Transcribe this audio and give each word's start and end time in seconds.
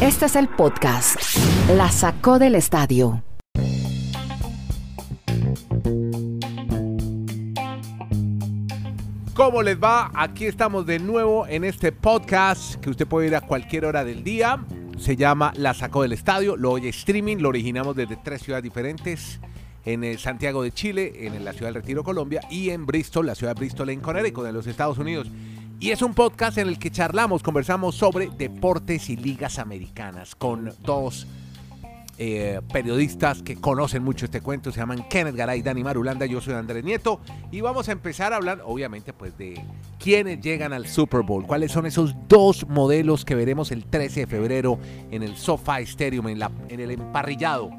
Este 0.00 0.26
es 0.26 0.36
el 0.36 0.48
podcast. 0.48 1.16
La 1.76 1.90
sacó 1.90 2.38
del 2.38 2.54
estadio. 2.54 3.22
¿Cómo 9.34 9.62
les 9.62 9.78
va? 9.78 10.10
Aquí 10.14 10.46
estamos 10.46 10.86
de 10.86 10.98
nuevo 10.98 11.46
en 11.46 11.64
este 11.64 11.92
podcast 11.92 12.74
que 12.76 12.90
usted 12.90 13.06
puede 13.06 13.28
ir 13.28 13.36
a 13.36 13.40
cualquier 13.40 13.86
hora 13.86 14.04
del 14.04 14.22
día. 14.22 14.64
Se 14.98 15.16
llama 15.16 15.52
La 15.56 15.72
Sacó 15.72 16.02
del 16.02 16.12
Estadio. 16.12 16.56
Lo 16.56 16.72
oye 16.72 16.90
streaming. 16.90 17.38
Lo 17.38 17.48
originamos 17.48 17.96
desde 17.96 18.16
tres 18.16 18.42
ciudades 18.42 18.64
diferentes. 18.64 19.40
En 19.86 20.18
Santiago 20.18 20.62
de 20.62 20.72
Chile, 20.72 21.26
en 21.26 21.42
la 21.42 21.52
ciudad 21.52 21.68
del 21.68 21.82
Retiro, 21.82 22.04
Colombia, 22.04 22.42
y 22.50 22.68
en 22.68 22.84
Bristol, 22.84 23.24
la 23.24 23.34
ciudad 23.34 23.54
de 23.54 23.60
Bristol, 23.60 23.88
en 23.88 24.00
Connecticut, 24.00 24.44
de 24.44 24.52
los 24.52 24.66
Estados 24.66 24.98
Unidos. 24.98 25.30
Y 25.80 25.92
es 25.92 26.02
un 26.02 26.12
podcast 26.12 26.58
en 26.58 26.68
el 26.68 26.78
que 26.78 26.90
charlamos, 26.90 27.42
conversamos 27.42 27.94
sobre 27.94 28.28
deportes 28.28 29.08
y 29.08 29.16
ligas 29.16 29.58
americanas 29.58 30.34
con 30.34 30.74
dos 30.82 31.26
eh, 32.18 32.60
periodistas 32.70 33.42
que 33.42 33.56
conocen 33.56 34.04
mucho 34.04 34.26
este 34.26 34.42
cuento. 34.42 34.70
Se 34.72 34.80
llaman 34.80 35.08
Kenneth 35.08 35.36
Garay 35.36 35.62
Dani 35.62 35.82
Marulanda. 35.82 36.26
Yo 36.26 36.42
soy 36.42 36.52
Andrés 36.52 36.84
Nieto. 36.84 37.22
Y 37.50 37.62
vamos 37.62 37.88
a 37.88 37.92
empezar 37.92 38.34
a 38.34 38.36
hablar, 38.36 38.60
obviamente, 38.66 39.14
pues 39.14 39.38
de 39.38 39.58
quiénes 39.98 40.42
llegan 40.42 40.74
al 40.74 40.86
Super 40.86 41.22
Bowl. 41.22 41.46
¿Cuáles 41.46 41.72
son 41.72 41.86
esos 41.86 42.14
dos 42.28 42.68
modelos 42.68 43.24
que 43.24 43.34
veremos 43.34 43.72
el 43.72 43.86
13 43.86 44.20
de 44.20 44.26
febrero 44.26 44.78
en 45.10 45.22
el 45.22 45.34
SoFi 45.34 45.84
Stadium, 45.84 46.28
en, 46.28 46.40
la, 46.40 46.50
en 46.68 46.80
el 46.80 46.90
emparrillado? 46.90 47.70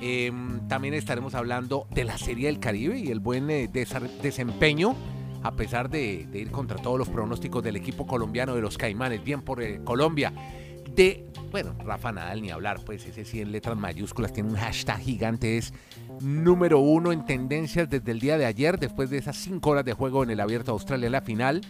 Em, 0.00 0.68
también 0.68 0.94
estaremos 0.94 1.34
hablando 1.34 1.88
de 1.90 2.04
la 2.04 2.16
Serie 2.16 2.46
del 2.46 2.60
Caribe 2.60 2.96
y 2.96 3.08
el 3.08 3.18
buen 3.18 3.50
eh, 3.50 3.68
desempeño 4.22 4.94
a 5.42 5.52
pesar 5.52 5.90
de, 5.90 6.28
ir 6.32 6.50
contra 6.50 6.78
todos 6.78 6.98
los 6.98 7.08
pronósticos 7.08 7.62
del 7.62 7.76
equipo 7.76 8.06
colombiano 8.06 8.54
de 8.54 8.62
los 8.62 8.78
Caimanes, 8.78 9.22
bien 9.22 9.42
por 9.42 9.62
eh, 9.62 9.80
Colombia. 9.84 10.32
De, 10.94 11.24
bueno, 11.50 11.74
Rafa 11.84 12.12
Nadal 12.12 12.42
ni 12.42 12.50
hablar, 12.50 12.80
pues 12.84 13.06
ese 13.06 13.24
sí 13.24 13.40
en 13.40 13.50
letras 13.50 13.76
mayúsculas 13.76 14.32
tiene 14.32 14.50
un 14.50 14.56
hashtag 14.56 15.00
gigante, 15.00 15.56
es 15.56 15.72
número 16.20 16.80
uno 16.80 17.12
en 17.12 17.24
tendencias 17.24 17.88
desde 17.88 18.12
el 18.12 18.20
día 18.20 18.36
de 18.36 18.44
ayer, 18.44 18.78
después 18.78 19.08
de 19.08 19.18
esas 19.18 19.36
cinco 19.36 19.70
horas 19.70 19.84
de 19.84 19.94
juego 19.94 20.22
en 20.22 20.30
el 20.30 20.40
Abierto 20.40 20.72
Australia 20.72 21.08
la 21.08 21.22
final. 21.22 21.62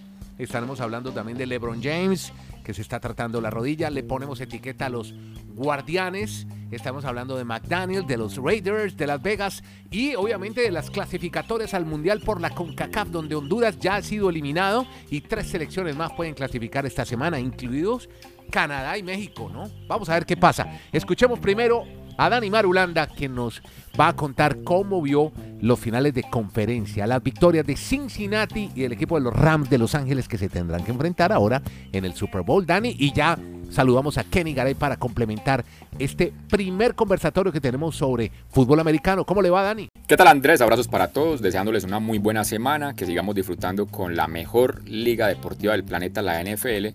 Estaremos 0.42 0.80
hablando 0.80 1.12
también 1.12 1.38
de 1.38 1.46
LeBron 1.46 1.80
James, 1.82 2.32
que 2.64 2.74
se 2.74 2.82
está 2.82 2.98
tratando 2.98 3.40
la 3.40 3.50
rodilla. 3.50 3.90
Le 3.90 4.02
ponemos 4.02 4.40
etiqueta 4.40 4.86
a 4.86 4.88
los 4.88 5.14
guardianes. 5.54 6.46
Estamos 6.72 7.04
hablando 7.04 7.36
de 7.36 7.44
McDaniel, 7.44 8.06
de 8.06 8.16
los 8.16 8.36
Raiders, 8.38 8.96
de 8.96 9.06
Las 9.06 9.22
Vegas 9.22 9.62
y 9.90 10.14
obviamente 10.14 10.62
de 10.62 10.70
las 10.70 10.90
clasificatorias 10.90 11.74
al 11.74 11.86
Mundial 11.86 12.20
por 12.20 12.40
la 12.40 12.50
CONCACAF, 12.50 13.08
donde 13.08 13.34
Honduras 13.34 13.78
ya 13.78 13.96
ha 13.96 14.02
sido 14.02 14.30
eliminado 14.30 14.86
y 15.10 15.20
tres 15.20 15.48
selecciones 15.48 15.94
más 15.94 16.12
pueden 16.12 16.34
clasificar 16.34 16.86
esta 16.86 17.04
semana, 17.04 17.38
incluidos 17.38 18.08
Canadá 18.50 18.98
y 18.98 19.02
México, 19.02 19.50
¿no? 19.52 19.70
Vamos 19.86 20.08
a 20.08 20.14
ver 20.14 20.26
qué 20.26 20.36
pasa. 20.36 20.80
Escuchemos 20.90 21.38
primero 21.38 21.84
a 22.16 22.28
Dani 22.28 22.50
Marulanda, 22.50 23.06
quien 23.06 23.34
nos 23.34 23.62
va 23.98 24.08
a 24.08 24.16
contar 24.16 24.62
cómo 24.62 25.02
vio 25.02 25.32
los 25.60 25.78
finales 25.78 26.14
de 26.14 26.22
conferencia, 26.22 27.06
las 27.06 27.22
victorias 27.22 27.66
de 27.66 27.76
Cincinnati 27.76 28.70
y 28.74 28.84
el 28.84 28.92
equipo 28.92 29.16
de 29.16 29.22
los 29.22 29.34
Rams 29.34 29.70
de 29.70 29.78
Los 29.78 29.94
Ángeles 29.94 30.28
que 30.28 30.38
se 30.38 30.48
tendrán 30.48 30.84
que 30.84 30.92
enfrentar 30.92 31.32
ahora 31.32 31.62
en 31.92 32.04
el 32.04 32.14
Super 32.14 32.42
Bowl. 32.42 32.66
Dani, 32.66 32.94
y 32.98 33.12
ya 33.12 33.38
saludamos 33.70 34.18
a 34.18 34.24
Kenny 34.24 34.52
Garay 34.54 34.74
para 34.74 34.96
complementar 34.96 35.64
este 35.98 36.32
primer 36.50 36.94
conversatorio 36.94 37.52
que 37.52 37.60
tenemos 37.60 37.96
sobre 37.96 38.30
fútbol 38.50 38.80
americano. 38.80 39.24
¿Cómo 39.24 39.42
le 39.42 39.50
va, 39.50 39.62
Dani? 39.62 39.88
¿Qué 40.06 40.16
tal, 40.16 40.28
Andrés? 40.28 40.60
Abrazos 40.60 40.88
para 40.88 41.08
todos, 41.08 41.40
deseándoles 41.40 41.84
una 41.84 41.98
muy 41.98 42.18
buena 42.18 42.44
semana, 42.44 42.94
que 42.94 43.06
sigamos 43.06 43.34
disfrutando 43.34 43.86
con 43.86 44.14
la 44.14 44.28
mejor 44.28 44.86
liga 44.88 45.28
deportiva 45.28 45.72
del 45.72 45.84
planeta, 45.84 46.22
la 46.22 46.42
NFL 46.42 46.88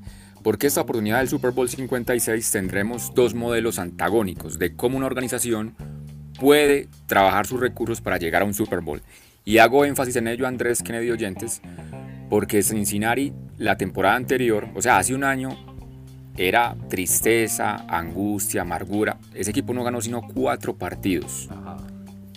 porque 0.48 0.67
esta 0.67 0.80
oportunidad 0.80 1.17
del 1.17 1.28
Super 1.28 1.52
Bowl 1.52 1.67
56 1.67 2.52
tendremos 2.52 3.14
dos 3.14 3.34
modelos 3.34 3.80
antagónicos 3.80 4.58
de 4.58 4.78
cómo 4.78 4.95
una 4.95 5.06
organización 5.06 5.76
puede 6.40 6.88
trabajar 7.06 7.45
sus 7.45 7.59
recursos 7.59 8.00
para 8.00 8.16
llegar 8.16 8.44
a 8.44 8.45
un 8.45 8.53
Super 8.53 8.80
Bowl. 8.80 9.02
Y 9.44 9.57
hago 9.57 9.84
énfasis 9.84 10.16
en 10.16 10.30
ello, 10.30 10.47
Andrés 10.47 10.81
Kennedy 10.81 11.12
Oyentes, 11.12 11.59
porque 12.30 12.63
Cincinnati 12.63 13.34
la 13.57 13.75
temporada 13.75 14.16
anterior, 14.16 14.69
o 14.74 14.81
sea, 14.81 15.00
hace 15.00 15.13
un 15.13 15.25
año, 15.25 15.50
era 16.38 16.78
tristeza, 16.90 17.86
angustia, 17.86 18.62
amargura. 18.62 19.18
Ese 19.34 19.52
equipo 19.52 19.74
no 19.74 19.84
ganó 19.84 20.00
sino 20.00 20.22
cuatro 20.22 20.78
partidos. 20.78 21.50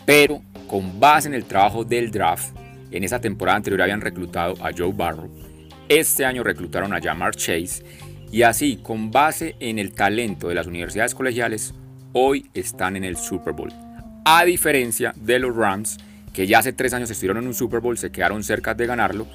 Pero 0.05 0.43
con 0.67 0.99
base 0.99 1.29
en 1.29 1.35
el 1.35 1.45
trabajo 1.45 1.85
del 1.85 2.11
draft, 2.11 2.57
en 2.91 3.05
esa 3.05 3.21
temporada 3.21 3.59
anterior 3.59 3.83
habían 3.83 4.01
reclutado 4.01 4.57
a 4.67 4.73
Joe 4.77 4.93
Barrow 4.93 5.31
este 5.91 6.25
año 6.25 6.45
reclutaron 6.45 6.95
a 6.95 7.01
Jamar 7.01 7.35
Chase 7.35 7.83
y 8.33 8.43
así, 8.43 8.77
con 8.77 9.11
base 9.11 9.57
en 9.59 9.79
el 9.79 9.93
talento 9.93 10.49
de 10.49 10.55
las 10.55 10.67
universidades 10.67 11.15
colegiales, 11.15 11.75
hoy 12.13 12.49
están 12.55 12.97
en 12.97 13.05
el 13.05 13.17
Super 13.17 13.53
Bowl. 13.53 13.73
A 14.25 14.45
diferencia 14.45 15.13
de 15.17 15.39
los 15.39 15.57
Rams, 15.57 15.99
que 16.33 16.47
ya 16.47 16.61
hace 16.61 16.73
tres 16.73 16.95
años 16.95 17.11
estuvieron 17.11 17.39
en 17.39 17.49
un 17.49 17.55
Super 17.55 17.81
Bowl, 17.81 17.99
se 17.99 18.13
quedaron 18.13 18.45
cerca 18.45 18.75
de 18.75 18.87
ganarlo 18.87 19.27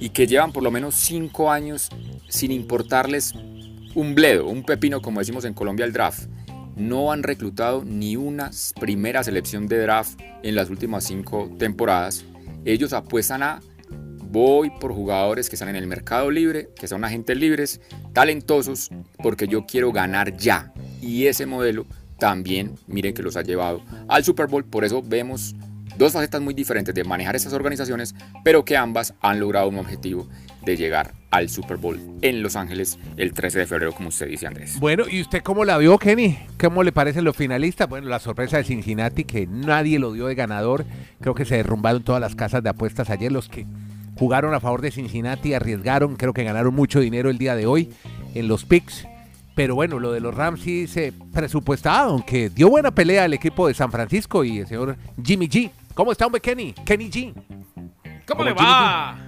y 0.00 0.10
que 0.10 0.26
llevan 0.26 0.52
por 0.52 0.62
lo 0.62 0.70
menos 0.70 0.96
cinco 0.96 1.50
años 1.52 1.90
sin 2.28 2.50
importarles 2.50 3.34
un 3.94 4.14
bledo, 4.14 4.46
un 4.46 4.64
pepino 4.64 5.00
como 5.00 5.20
decimos 5.20 5.44
en 5.44 5.54
Colombia 5.54 5.84
el 5.84 5.92
draft. 5.92 6.24
No 6.76 7.12
han 7.12 7.22
reclutado 7.22 7.84
ni 7.84 8.16
una 8.16 8.50
primera 8.80 9.22
selección 9.22 9.66
de 9.68 9.78
draft 9.78 10.18
en 10.42 10.54
las 10.54 10.70
últimas 10.70 11.04
cinco 11.04 11.50
temporadas. 11.58 12.24
Ellos 12.64 12.92
apuestan 12.92 13.42
a 13.42 13.60
voy 14.30 14.70
por 14.70 14.92
jugadores 14.92 15.48
que 15.48 15.56
están 15.56 15.68
en 15.68 15.76
el 15.76 15.86
mercado 15.86 16.30
libre, 16.30 16.70
que 16.78 16.86
son 16.86 17.04
agentes 17.04 17.36
libres, 17.36 17.80
talentosos, 18.12 18.90
porque 19.22 19.48
yo 19.48 19.66
quiero 19.66 19.92
ganar 19.92 20.36
ya. 20.36 20.72
Y 21.00 21.26
ese 21.26 21.46
modelo 21.46 21.86
también, 22.18 22.76
miren 22.86 23.14
que 23.14 23.22
los 23.22 23.36
ha 23.36 23.42
llevado 23.42 23.82
al 24.08 24.24
Super 24.24 24.46
Bowl. 24.46 24.64
Por 24.64 24.84
eso 24.84 25.02
vemos 25.02 25.56
dos 25.98 26.12
facetas 26.12 26.40
muy 26.40 26.54
diferentes 26.54 26.94
de 26.94 27.02
manejar 27.04 27.34
estas 27.34 27.52
organizaciones, 27.52 28.14
pero 28.44 28.64
que 28.64 28.76
ambas 28.76 29.14
han 29.20 29.40
logrado 29.40 29.68
un 29.68 29.78
objetivo 29.78 30.28
de 30.64 30.76
llegar 30.76 31.14
al 31.30 31.48
Super 31.48 31.76
Bowl 31.76 31.98
en 32.22 32.42
Los 32.42 32.54
Ángeles 32.54 32.98
el 33.16 33.32
13 33.32 33.60
de 33.60 33.66
febrero, 33.66 33.92
como 33.92 34.10
usted 34.10 34.28
dice, 34.28 34.46
Andrés. 34.46 34.78
Bueno, 34.78 35.04
¿y 35.10 35.20
usted 35.20 35.42
cómo 35.42 35.64
la 35.64 35.78
vio, 35.78 35.98
Kenny? 35.98 36.38
¿Cómo 36.58 36.82
le 36.82 36.92
parecen 36.92 37.24
los 37.24 37.36
finalistas? 37.36 37.88
Bueno, 37.88 38.08
la 38.08 38.18
sorpresa 38.18 38.58
de 38.58 38.64
Cincinnati, 38.64 39.24
que 39.24 39.46
nadie 39.46 39.98
lo 39.98 40.12
dio 40.12 40.26
de 40.26 40.34
ganador. 40.34 40.84
Creo 41.20 41.34
que 41.34 41.44
se 41.44 41.56
derrumbaron 41.56 42.02
todas 42.02 42.20
las 42.20 42.34
casas 42.34 42.62
de 42.62 42.70
apuestas 42.70 43.10
ayer, 43.10 43.32
los 43.32 43.48
que 43.48 43.66
jugaron 44.20 44.52
a 44.52 44.60
favor 44.60 44.82
de 44.82 44.90
Cincinnati, 44.90 45.54
arriesgaron, 45.54 46.14
creo 46.16 46.34
que 46.34 46.44
ganaron 46.44 46.74
mucho 46.74 47.00
dinero 47.00 47.30
el 47.30 47.38
día 47.38 47.56
de 47.56 47.66
hoy 47.66 47.90
en 48.34 48.48
los 48.48 48.66
picks. 48.66 49.08
Pero 49.54 49.74
bueno, 49.74 49.98
lo 49.98 50.12
de 50.12 50.20
los 50.20 50.34
Rams 50.34 50.60
sí 50.60 50.86
se 50.86 51.14
presupuestaba, 51.32 52.00
aunque 52.00 52.50
dio 52.50 52.68
buena 52.68 52.90
pelea 52.90 53.24
el 53.24 53.32
equipo 53.32 53.66
de 53.66 53.72
San 53.72 53.90
Francisco 53.90 54.44
y 54.44 54.58
el 54.58 54.66
señor 54.66 54.98
Jimmy 55.24 55.48
G. 55.48 55.70
¿Cómo 55.94 56.12
está, 56.12 56.26
hombre, 56.26 56.42
Kenny? 56.42 56.74
Kenny 56.84 57.10
G. 57.10 57.32
¿Cómo 58.26 58.44
le 58.44 58.52
va? 58.52 59.18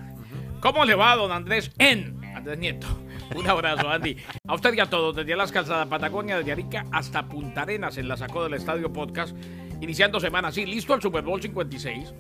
¿Cómo 0.61 0.85
le 0.85 0.95
va, 0.95 1.17
don 1.17 1.33
Andrés 1.33 1.73
N? 1.79 2.13
Andrés 2.37 2.59
Nieto. 2.59 2.87
Un 3.35 3.49
abrazo, 3.49 3.89
Andy. 3.89 4.19
A 4.47 4.55
usted 4.55 4.75
y 4.75 4.81
a 4.81 4.91
todos, 4.91 5.17
desde 5.17 5.35
las 5.37 5.51
calzadas 5.51 5.89
Patagonia, 5.89 6.37
desde 6.37 6.53
Arica 6.53 6.85
hasta 6.93 7.27
Punta 7.29 7.63
Arenas, 7.63 7.97
en 7.97 8.09
la 8.09 8.19
sacó 8.19 8.45
del 8.45 8.53
Estadio 8.53 8.93
Podcast, 8.93 9.35
iniciando 9.81 10.21
semana, 10.21 10.53
sí, 10.53 10.67
listo 10.67 10.93
el 10.93 11.01
Super 11.01 11.25
Bowl 11.25 11.41
56. 11.41 12.13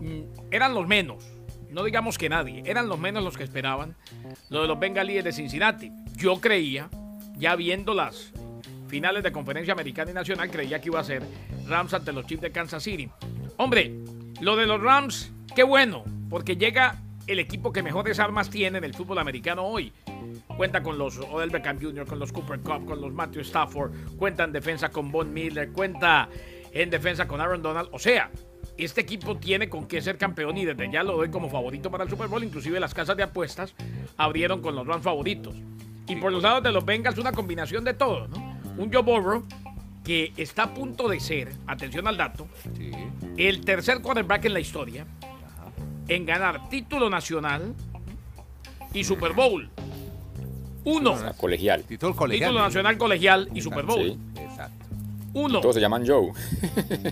Mm, 0.00 0.20
eran 0.50 0.74
los 0.74 0.86
menos, 0.86 1.35
no 1.76 1.84
digamos 1.84 2.16
que 2.16 2.30
nadie, 2.30 2.62
eran 2.64 2.88
los 2.88 2.98
menos 2.98 3.22
los 3.22 3.36
que 3.36 3.44
esperaban 3.44 3.96
lo 4.48 4.62
de 4.62 4.66
los 4.66 4.80
bengalíes 4.80 5.22
de 5.22 5.30
Cincinnati. 5.30 5.92
Yo 6.14 6.40
creía, 6.40 6.88
ya 7.36 7.54
viendo 7.54 7.92
las 7.92 8.32
finales 8.88 9.22
de 9.22 9.30
conferencia 9.30 9.74
americana 9.74 10.10
y 10.10 10.14
nacional, 10.14 10.50
creía 10.50 10.80
que 10.80 10.88
iba 10.88 11.00
a 11.00 11.04
ser 11.04 11.22
Rams 11.68 11.92
ante 11.92 12.14
los 12.14 12.24
Chiefs 12.24 12.40
de 12.40 12.50
Kansas 12.50 12.82
City. 12.82 13.10
Hombre, 13.58 13.94
lo 14.40 14.56
de 14.56 14.64
los 14.64 14.80
Rams, 14.80 15.30
qué 15.54 15.64
bueno, 15.64 16.02
porque 16.30 16.56
llega 16.56 17.02
el 17.26 17.40
equipo 17.40 17.74
que 17.74 17.82
mejores 17.82 18.20
armas 18.20 18.48
tiene 18.48 18.78
en 18.78 18.84
el 18.84 18.94
fútbol 18.94 19.18
americano 19.18 19.62
hoy. 19.64 19.92
Cuenta 20.56 20.82
con 20.82 20.96
los 20.96 21.18
Odell 21.18 21.50
Beckham 21.50 21.78
Jr., 21.78 22.06
con 22.06 22.18
los 22.18 22.32
Cooper 22.32 22.60
Cup, 22.60 22.86
con 22.86 23.02
los 23.02 23.12
Matthew 23.12 23.42
Stafford, 23.42 23.92
cuenta 24.16 24.44
en 24.44 24.52
defensa 24.52 24.88
con 24.88 25.12
Von 25.12 25.30
Miller, 25.30 25.70
cuenta 25.72 26.30
en 26.72 26.88
defensa 26.88 27.28
con 27.28 27.42
Aaron 27.42 27.60
Donald. 27.60 27.90
O 27.92 27.98
sea, 27.98 28.30
este 28.78 29.00
equipo 29.00 29.36
tiene 29.36 29.68
con 29.68 29.86
qué 29.86 30.00
ser 30.02 30.18
campeón 30.18 30.56
y 30.58 30.64
desde 30.64 30.90
ya 30.90 31.02
lo 31.02 31.16
doy 31.16 31.30
como 31.30 31.48
favorito 31.48 31.90
para 31.90 32.04
el 32.04 32.10
Super 32.10 32.28
Bowl. 32.28 32.44
Inclusive 32.44 32.78
las 32.80 32.94
casas 32.94 33.16
de 33.16 33.22
apuestas 33.22 33.74
abrieron 34.16 34.60
con 34.60 34.74
los 34.74 34.86
Rams 34.86 35.04
favoritos. 35.04 35.54
Y 36.08 36.16
por 36.16 36.32
los 36.32 36.42
lados 36.42 36.62
de 36.62 36.72
los 36.72 36.84
Bengals 36.84 37.18
una 37.18 37.32
combinación 37.32 37.84
de 37.84 37.94
todo, 37.94 38.28
¿no? 38.28 38.58
Un 38.76 38.92
Joe 38.92 39.02
Burrow 39.02 39.44
que 40.04 40.32
está 40.36 40.64
a 40.64 40.74
punto 40.74 41.08
de 41.08 41.18
ser, 41.18 41.52
atención 41.66 42.06
al 42.06 42.16
dato, 42.16 42.46
el 43.36 43.64
tercer 43.64 44.00
quarterback 44.00 44.44
en 44.44 44.54
la 44.54 44.60
historia 44.60 45.04
en 46.08 46.26
ganar 46.26 46.68
título 46.68 47.10
nacional 47.10 47.74
y 48.92 49.04
Super 49.04 49.32
Bowl. 49.32 49.68
Uno. 50.84 51.16
colegial. 51.36 51.82
Título 51.82 52.14
colegial. 52.14 52.50
Título 52.50 52.64
nacional 52.64 52.96
colegial 52.96 53.48
y 53.52 53.60
Super 53.60 53.84
Bowl. 53.84 54.16
Uno. 55.36 55.60
Todos 55.60 55.74
se 55.74 55.80
llaman 55.82 56.06
Joe. 56.06 56.32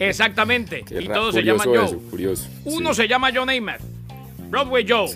Exactamente. 0.01 0.83
y 1.01 1.09
todos 1.09 1.35
se 1.35 1.43
llaman 1.43 1.67
Joe. 1.69 1.99
Uno 2.65 2.95
se 2.95 3.07
llama 3.07 3.31
Joe 3.35 3.45
Namath. 3.45 3.83
Broadway 4.49 4.87
Joe. 4.89 5.09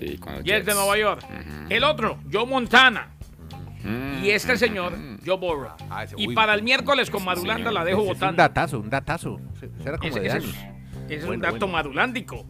y 0.44 0.50
es 0.50 0.66
de 0.66 0.74
Nueva 0.74 0.98
York. 0.98 1.24
El 1.70 1.84
otro, 1.84 2.18
Joe 2.30 2.44
Montana. 2.44 3.08
Y 3.82 4.26
y 4.26 4.30
este 4.30 4.58
señor, 4.58 4.92
Joe 5.24 5.38
Burrow. 5.38 5.70
Ah, 5.88 6.04
y 6.16 6.28
uy, 6.28 6.34
para 6.34 6.52
el 6.52 6.62
miércoles 6.62 7.08
con 7.08 7.24
Madulanda 7.24 7.70
la 7.72 7.84
dejo 7.84 8.02
es 8.02 8.08
un 8.08 8.14
votando. 8.14 8.42
datazo, 8.42 8.80
un 8.80 8.90
datazo. 8.90 9.40
Ese 9.56 9.70
era 9.88 9.96
como 9.96 10.10
Ese, 10.10 10.20
de 10.20 10.26
ese 10.26 10.36
años. 10.36 10.50
es, 10.50 10.56
ese 11.06 11.14
es 11.16 11.24
un 11.24 11.40
dato 11.40 11.52
bueno. 11.66 11.68
madulándico. 11.68 12.44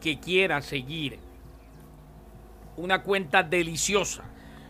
Que 0.00 0.18
quiera 0.18 0.62
seguir 0.62 1.18
una 2.76 3.02
cuenta 3.02 3.42
deliciosa 3.42 4.24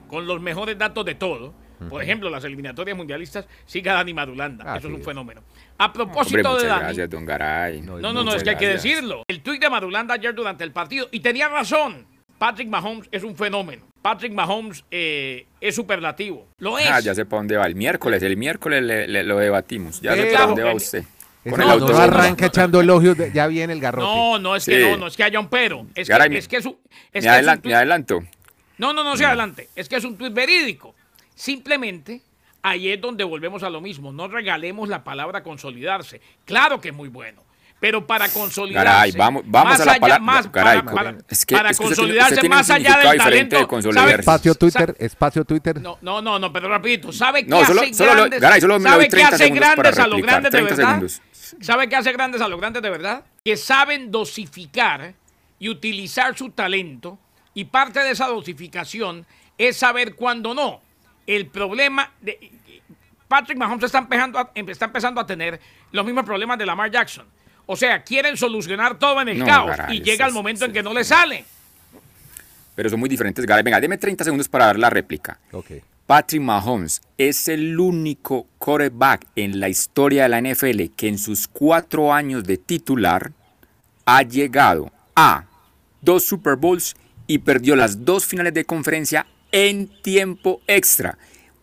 con 0.09 0.27
los 0.27 0.41
mejores 0.41 0.77
datos 0.77 1.05
de 1.05 1.15
todo. 1.15 1.55
Por 1.89 2.03
ejemplo, 2.03 2.29
las 2.31 2.45
eliminatorias 2.45 2.97
mundialistas, 2.97 3.47
siga 3.67 3.95
Dani 3.95 4.15
Madulanda. 4.15 4.65
Así 4.65 4.79
Eso 4.79 4.89
es 4.89 4.95
un 4.95 5.03
fenómeno. 5.05 5.43
A 5.79 5.87
Hombre, 5.87 6.05
propósito 6.05 6.57
de 6.59 6.67
Dani. 6.67 6.81
gracias, 6.83 7.11
don 7.11 7.25
Garay. 7.25 7.81
No, 7.83 7.99
No, 7.99 8.13
no, 8.13 8.35
es 8.35 8.43
que 8.43 8.51
hay 8.51 8.57
que 8.57 8.69
decirlo. 8.69 9.23
El 9.29 9.43
tuit 9.43 9.61
de 9.61 9.71
Madulanda 9.71 10.15
ayer 10.15 10.35
durante 10.35 10.65
el 10.65 10.73
partido, 10.73 11.09
y 11.11 11.21
tenía 11.21 11.49
razón. 11.49 12.07
Patrick 12.39 12.69
Mahomes 12.69 13.09
es 13.13 13.23
un 13.23 13.37
fenómeno. 13.37 13.85
Patrick 14.03 14.33
Mahomes 14.33 14.85
eh, 14.91 15.47
es 15.61 15.75
superlativo. 15.77 16.49
Lo 16.59 16.77
es. 16.77 16.91
Ah, 16.91 16.99
ya 16.99 17.15
sé 17.15 17.25
para 17.25 17.39
dónde 17.39 17.57
va. 17.57 17.67
El 17.67 17.77
miércoles, 17.77 18.21
el 18.25 18.37
miércoles 18.37 18.83
le- 18.83 19.07
le- 19.07 19.23
lo 19.23 19.39
debatimos. 19.39 20.01
Ya 20.01 20.15
sé 20.15 20.23
Pero- 20.23 20.33
para 20.33 20.47
dónde 20.47 20.63
va 20.65 20.73
Eh, 20.73 20.77
usted. 20.77 21.05
Con 21.49 21.61
el 21.63 21.71
auto. 21.71 21.89
no 21.93 21.99
arranca 21.99 22.47
echando 22.47 22.81
elogios, 22.81 23.17
de- 23.17 23.31
ya 23.33 23.47
viene 23.47 23.73
el 23.73 23.81
garrote. 23.81 24.07
No, 24.07 24.39
no 24.41 24.57
es 24.57 24.65
que 24.65 24.81
Sí. 24.83 24.91
no, 24.91 24.97
no 24.97 25.07
es 25.07 25.17
que 25.17 25.23
haya 25.23 25.39
un 25.39 25.49
pero. 25.49 25.87
Es 25.95 26.09
Garay, 26.09 26.29
que, 26.29 26.33
me- 26.35 26.39
es 26.39 26.49
que 26.49 26.57
es 26.57 26.67
un, 26.67 26.77
es 27.13 27.25
Me, 27.25 27.31
que 27.31 27.39
es 27.41 27.47
un 27.47 27.53
tuit- 27.55 27.65
me 27.67 27.75
adelanto. 27.75 28.21
No, 28.79 28.93
no, 28.93 29.05
no 29.05 29.17
se 29.17 29.25
adelante. 29.25 29.69
Es 29.77 29.89
que 29.89 29.97
es 29.97 30.05
un 30.05 30.17
tuit 30.17 30.33
verídico. 30.35 30.95
Simplemente, 31.35 32.23
ahí 32.63 32.89
es 32.91 33.01
donde 33.01 33.25
volvemos 33.25 33.63
a 33.63 33.71
lo 33.71 33.81
mismo. 33.81 34.13
No 34.13 34.29
regalemos 34.29 34.89
la 34.89 35.03
palabra 35.05 35.43
consolidarse. 35.43 36.21
Claro 36.45 36.81
que 36.81 36.89
es 36.91 36.95
muy 36.95 37.09
bueno. 37.09 37.43
Pero 37.81 38.07
para 38.07 38.29
consolidarse. 38.29 39.19
Vamos- 39.19 39.43
vamos 39.45 39.71
más 39.73 39.81
a 39.81 39.85
la 39.85 39.93
allá- 39.93 40.01
palabra- 40.01 40.25
más 40.25 40.53
Garay, 40.53 40.83
para, 40.83 40.95
para- 40.95 41.19
es 41.29 41.45
que- 41.45 41.57
para 41.57 41.71
es 41.71 41.79
que 41.79 41.83
usted 41.85 41.97
tiene- 41.97 42.11
usted 42.13 42.21
consolidarse 42.27 42.41
tiene 42.41 42.55
más 42.55 42.71
allá 42.71 42.97
del 43.11 43.19
talento. 43.19 43.59
de 43.59 43.67
consolidarse. 43.67 44.11
¿sabe- 44.11 44.21
Espacio 44.21 44.55
Twitter, 44.55 44.97
espacio 45.01 45.45
Twitter. 45.45 45.81
No, 45.81 45.99
no, 46.01 46.23
no, 46.23 46.39
no, 46.39 46.53
pero 46.53 46.69
rapidito. 46.69 47.11
¿Sabe 47.11 47.43
qué 47.43 47.51
No, 47.51 47.65
solo- 47.65 47.81
hace 47.81 47.95
solo 47.95 48.11
lo- 48.15 48.31
grandes? 48.31 48.61
Solo 48.61 48.79
¿Sabe 48.81 49.05
qué 49.05 49.11
30 49.11 49.35
hace 49.35 49.49
grandes 49.51 49.99
a 49.99 50.07
los 50.07 50.23
grandes 50.23 50.53
de 50.53 50.59
30 50.59 50.75
verdad? 50.77 50.89
segundos. 50.91 51.23
¿Sabe 51.61 51.89
qué 51.89 51.97
hace 51.97 52.13
grandes 52.13 52.41
a 52.41 52.47
los 52.47 52.61
grandes 52.61 52.83
de 52.85 52.91
verdad? 52.91 53.25
Que 53.45 53.57
saben 53.57 54.13
dosificar 54.13 55.15
y 55.59 55.69
utilizar 55.69 56.39
su 56.39 56.51
talento 56.51 57.19
y 57.53 57.65
parte 57.65 57.99
de 57.99 58.13
esa 58.13 58.29
dosificación 58.29 59.27
es 59.59 59.77
saber 59.77 60.15
cuándo 60.15 60.55
no. 60.55 60.81
El 61.27 61.47
problema 61.47 62.11
de 62.21 62.51
Patrick 63.29 63.57
Mahomes 63.59 63.85
está 63.85 63.99
empezando 63.99 64.39
a, 64.39 64.51
está 64.55 64.85
empezando 64.87 65.21
a 65.21 65.27
tener 65.27 65.61
los 65.93 66.05
mismos 66.05 66.25
problemas 66.25 66.59
de 66.59 66.67
Lamar 66.67 66.91
Jackson. 66.91 67.27
O 67.67 67.77
sea, 67.77 68.03
quieren 68.03 68.37
solucionar 68.37 68.99
todo 68.99 69.21
en 69.21 69.29
el 69.29 69.39
No, 69.39 69.47
caos 69.47 69.77
y 69.91 70.03
llega 70.03 70.27
el 70.27 70.33
momento 70.33 70.65
es- 70.65 70.69
en 70.69 70.75
que 70.75 70.83
no 70.83 70.93
le 70.93 71.05
sale. 71.05 71.45
Pero 72.75 72.89
son 72.91 73.01
muy 73.01 73.09
diferentes, 73.09 73.45
Garay. 73.47 73.63
Venga, 73.63 73.81
deme 73.81 73.99
30 73.99 74.25
segundos 74.25 74.49
para 74.49 74.67
dar 74.67 74.79
la 74.79 74.91
réplica. 74.91 75.39
Ok. 75.53 75.71
Patrick 76.07 76.43
Mahomes 76.43 77.01
es 77.17 77.49
el 77.49 77.79
único 77.79 78.47
quarterback 78.59 79.27
en 79.37 79.61
la 79.61 79.69
historia 79.69 80.25
de 80.25 80.29
la 80.31 80.39
NFL 80.41 80.91
que 80.97 81.09
en 81.09 81.19
sus 81.19 81.47
cuatro 81.47 82.13
años 82.13 82.45
de 82.45 82.57
titular 82.59 83.31
ha 84.05 84.23
llegado 84.23 84.91
a 85.15 85.45
dos 86.01 86.25
Super 86.25 86.57
Bowls 86.57 86.97
y 87.27 87.39
perdió 87.39 87.77
las 87.77 88.05
dos 88.05 88.27
finales 88.27 88.53
de 88.53 88.65
conferencia 88.65 89.27
en 89.53 89.89
tiempo 90.03 90.61
extra. 90.67 91.19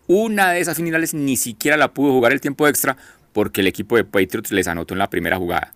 Una 0.06 0.52
de 0.52 0.60
esas 0.60 0.76
finales 0.76 1.14
ni 1.14 1.36
siquiera 1.36 1.76
la 1.76 1.92
pudo 1.92 2.12
jugar 2.12 2.32
el 2.32 2.40
tiempo 2.40 2.66
extra 2.66 2.96
porque 3.32 3.60
el 3.60 3.66
equipo 3.68 3.96
de 3.96 4.04
Patriots 4.04 4.50
les 4.50 4.66
anotó 4.66 4.94
en 4.94 4.98
la 4.98 5.10
primera 5.10 5.36
jugada. 5.36 5.72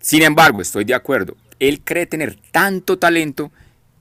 Sin 0.00 0.22
embargo, 0.22 0.60
estoy 0.60 0.84
de 0.84 0.94
acuerdo. 0.94 1.36
Él 1.58 1.80
cree 1.82 2.06
tener 2.06 2.36
tanto 2.50 2.98
talento 2.98 3.50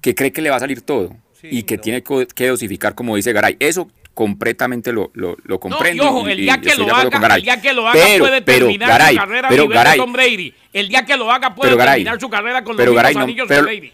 que 0.01 0.15
cree 0.15 0.31
que 0.31 0.41
le 0.41 0.49
va 0.49 0.57
a 0.57 0.59
salir 0.59 0.81
todo 0.81 1.15
y 1.43 1.63
que 1.63 1.77
tiene 1.77 2.03
que 2.03 2.47
dosificar, 2.47 2.93
como 2.95 3.15
dice 3.15 3.31
Garay. 3.33 3.55
Eso 3.59 3.89
completamente 4.13 4.91
lo, 4.91 5.11
lo, 5.13 5.37
lo 5.43 5.59
comprendo. 5.59 6.03
No, 6.03 6.09
y 6.09 6.13
ojo, 6.13 6.27
el 6.27 6.37
día 6.37 6.59
que 6.59 6.75
lo 6.75 6.93
haga, 6.93 7.09
Garay. 7.19 7.37
el 7.37 7.43
día 7.43 7.61
que 7.61 7.73
lo 7.73 7.87
haga 7.87 7.99
Pero- 8.03 8.23
puede 8.25 8.41
pero, 8.41 8.65
terminar 8.65 8.89
Garay, 8.89 9.13
su 9.15 9.19
carrera 9.21 9.49
pero 9.49 9.67
Garay, 9.67 9.97
Tom 9.99 10.13
Brady. 10.13 10.53
El 10.73 10.89
día 10.89 11.05
que 11.05 11.17
lo 11.17 11.31
haga 11.31 11.55
puede 11.55 11.69
Pero, 11.69 11.77
Garay, 11.77 12.03
terminar 12.03 12.19
su 12.19 12.29
carrera 12.29 12.63
con 12.63 12.75
los 12.75 12.77
pero, 12.77 12.91
mismos 12.91 13.03
Garay, 13.03 13.15
no, 13.15 13.21
anillos 13.21 13.47
de 13.47 13.61
Brady. 13.61 13.93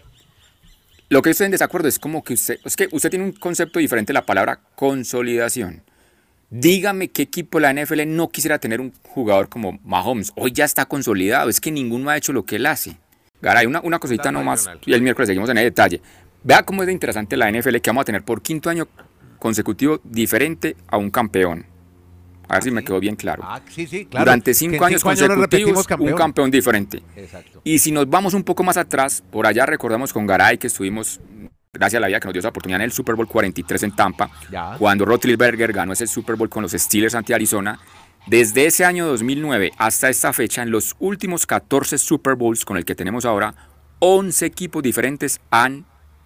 Lo 1.14 1.22
que 1.22 1.30
estoy 1.30 1.44
en 1.44 1.52
desacuerdo 1.52 1.86
es 1.86 2.00
como 2.00 2.24
que 2.24 2.34
usted, 2.34 2.58
es 2.64 2.74
que 2.74 2.88
usted 2.90 3.08
tiene 3.08 3.24
un 3.24 3.30
concepto 3.30 3.78
diferente 3.78 4.12
de 4.12 4.14
la 4.14 4.26
palabra 4.26 4.58
consolidación. 4.74 5.84
Dígame 6.50 7.06
qué 7.06 7.22
equipo 7.22 7.60
de 7.60 7.72
la 7.72 7.72
NFL 7.72 8.00
no 8.08 8.30
quisiera 8.30 8.58
tener 8.58 8.80
un 8.80 8.92
jugador 9.04 9.48
como 9.48 9.78
Mahomes. 9.84 10.32
Hoy 10.34 10.50
ya 10.50 10.64
está 10.64 10.86
consolidado, 10.86 11.48
es 11.48 11.60
que 11.60 11.70
ninguno 11.70 12.10
ha 12.10 12.16
hecho 12.16 12.32
lo 12.32 12.44
que 12.44 12.56
él 12.56 12.66
hace. 12.66 12.96
Garay, 13.40 13.64
una, 13.66 13.80
una 13.82 14.00
cosita 14.00 14.32
nomás, 14.32 14.68
y 14.86 14.92
el 14.92 15.02
miércoles 15.02 15.28
seguimos 15.28 15.48
en 15.50 15.58
el 15.58 15.64
detalle. 15.66 16.00
Vea 16.42 16.64
cómo 16.64 16.82
es 16.82 16.88
de 16.88 16.92
interesante 16.92 17.36
la 17.36 17.48
NFL 17.48 17.76
que 17.76 17.90
vamos 17.90 18.02
a 18.02 18.06
tener 18.06 18.24
por 18.24 18.42
quinto 18.42 18.68
año 18.68 18.88
consecutivo 19.38 20.00
diferente 20.02 20.74
a 20.88 20.96
un 20.96 21.12
campeón. 21.12 21.64
A 22.48 22.54
ver 22.54 22.62
si 22.62 22.70
me 22.70 22.84
quedó 22.84 23.00
bien 23.00 23.16
claro. 23.16 23.42
Ah, 23.44 23.60
sí, 23.68 23.86
sí, 23.86 24.06
claro. 24.06 24.24
Durante 24.26 24.54
cinco 24.54 24.84
años 24.84 25.02
consecutivos, 25.02 25.86
un 25.98 26.14
campeón. 26.14 26.50
diferente. 26.50 27.02
Exacto. 27.16 27.60
Y 27.64 27.78
si 27.78 27.90
nos 27.92 28.08
vamos 28.08 28.34
un 28.34 28.44
poco 28.44 28.62
más 28.62 28.76
atrás, 28.76 29.22
por 29.30 29.46
allá 29.46 29.66
recordamos 29.66 30.12
con 30.12 30.26
Garay 30.26 30.58
que 30.58 30.66
estuvimos, 30.66 31.20
gracias 31.72 31.98
a 31.98 32.00
la 32.00 32.06
vida 32.08 32.20
que 32.20 32.26
nos 32.26 32.34
dio 32.34 32.40
esa 32.40 32.48
oportunidad 32.50 32.80
en 32.80 32.84
el 32.84 32.92
Super 32.92 33.14
Bowl 33.14 33.26
43 33.26 33.82
en 33.84 33.96
Tampa, 33.96 34.30
Ya. 34.50 34.76
cuando 34.78 35.04
Roethlisberger 35.04 35.72
ganó 35.72 35.92
ese 35.92 36.06
Super 36.06 36.36
Bowl 36.36 36.48
con 36.48 36.62
los 36.62 36.72
Steelers 36.72 37.14
ante 37.14 37.34
Arizona. 37.34 37.80
Desde 38.26 38.66
ese 38.66 38.84
año 38.84 39.06
2009 39.06 39.72
hasta 39.76 40.08
esta 40.08 40.32
fecha, 40.32 40.62
en 40.62 40.70
los 40.70 40.96
últimos 40.98 41.46
14 41.46 41.98
Super 41.98 42.36
Bowls 42.36 42.64
con 42.64 42.76
el 42.76 42.84
que 42.84 42.94
tenemos 42.94 43.24
ahora, 43.24 43.54
11 43.98 44.46
equipos 44.46 44.82
diferentes 44.82 45.40
han 45.50 45.84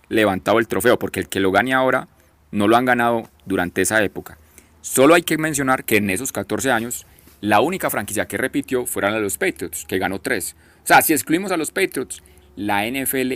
levantado 0.08 0.58
el 0.58 0.68
trofeo, 0.68 0.98
porque 0.98 1.20
el 1.20 1.28
que 1.28 1.40
lo 1.40 1.50
gane 1.50 1.74
ahora 1.74 2.08
no 2.50 2.66
lo 2.68 2.76
han 2.76 2.84
ganado 2.84 3.28
durante 3.46 3.82
esa 3.82 4.02
época. 4.02 4.38
Solo 4.80 5.14
hay 5.14 5.22
que 5.22 5.38
mencionar 5.38 5.84
que 5.84 5.96
en 5.96 6.10
esos 6.10 6.32
14 6.32 6.70
años, 6.70 7.06
la 7.40 7.60
única 7.60 7.90
franquicia 7.90 8.26
que 8.26 8.36
repitió 8.36 8.86
fueron 8.86 9.14
a 9.14 9.18
los 9.18 9.38
Patriots, 9.38 9.84
que 9.86 9.98
ganó 9.98 10.20
3. 10.20 10.56
O 10.82 10.86
sea, 10.86 11.02
si 11.02 11.12
excluimos 11.12 11.52
a 11.52 11.56
los 11.56 11.70
Patriots, 11.70 12.22
la 12.56 12.86
NFL 12.86 13.34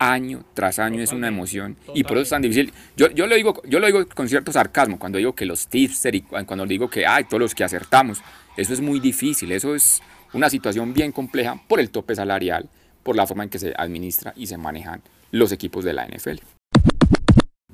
año 0.00 0.44
tras 0.54 0.78
año 0.78 1.02
es 1.02 1.12
una 1.12 1.26
emoción 1.28 1.76
y 1.94 2.04
por 2.04 2.12
eso 2.18 2.22
es 2.22 2.28
tan 2.30 2.42
difícil. 2.42 2.72
Yo, 2.96 3.10
yo, 3.10 3.26
lo 3.26 3.34
digo, 3.34 3.62
yo 3.66 3.80
lo 3.80 3.86
digo 3.86 4.06
con 4.08 4.28
cierto 4.28 4.52
sarcasmo 4.52 4.98
cuando 4.98 5.18
digo 5.18 5.34
que 5.34 5.44
los 5.44 5.66
tipster 5.66 6.14
y 6.14 6.20
cu- 6.22 6.36
cuando 6.46 6.66
digo 6.66 6.88
que 6.88 7.04
hay 7.06 7.24
todos 7.24 7.40
los 7.40 7.54
que 7.54 7.64
acertamos. 7.64 8.20
Eso 8.56 8.72
es 8.72 8.80
muy 8.80 9.00
difícil, 9.00 9.50
eso 9.52 9.74
es 9.74 10.00
una 10.32 10.50
situación 10.50 10.92
bien 10.94 11.10
compleja 11.12 11.60
por 11.68 11.80
el 11.80 11.90
tope 11.90 12.14
salarial, 12.14 12.68
por 13.02 13.16
la 13.16 13.26
forma 13.26 13.44
en 13.44 13.50
que 13.50 13.58
se 13.58 13.72
administra 13.76 14.32
y 14.36 14.46
se 14.46 14.56
manejan 14.56 15.02
los 15.32 15.50
equipos 15.52 15.84
de 15.84 15.92
la 15.94 16.06
NFL. 16.06 16.38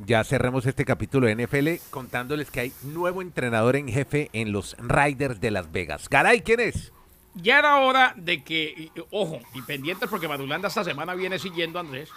Ya 0.07 0.23
cerremos 0.23 0.67
este 0.67 0.85
capítulo 0.85 1.27
de 1.27 1.35
NFL 1.35 1.89
contándoles 1.89 2.51
que 2.51 2.61
hay 2.61 2.73
nuevo 2.83 3.23
entrenador 3.23 3.75
en 3.75 3.89
jefe 3.89 4.29
en 4.35 4.53
los 4.53 4.77
Riders 4.79 5.41
de 5.41 5.51
Las 5.51 5.73
Vegas. 5.73 6.11
Garay, 6.11 6.43
¿quién 6.43 6.61
es? 6.61 6.93
Ya 7.35 7.59
era 7.59 7.79
hora 7.79 8.13
de 8.17 8.45
que, 8.45 8.91
ojo, 9.11 9.41
y 9.55 9.63
pendientes 9.63 10.11
porque 10.11 10.29
Madulanda 10.29 10.69
esta 10.69 10.85
semana 10.85 11.15
viene 11.15 11.39
siguiendo, 11.39 11.79
Andrés, 11.79 12.11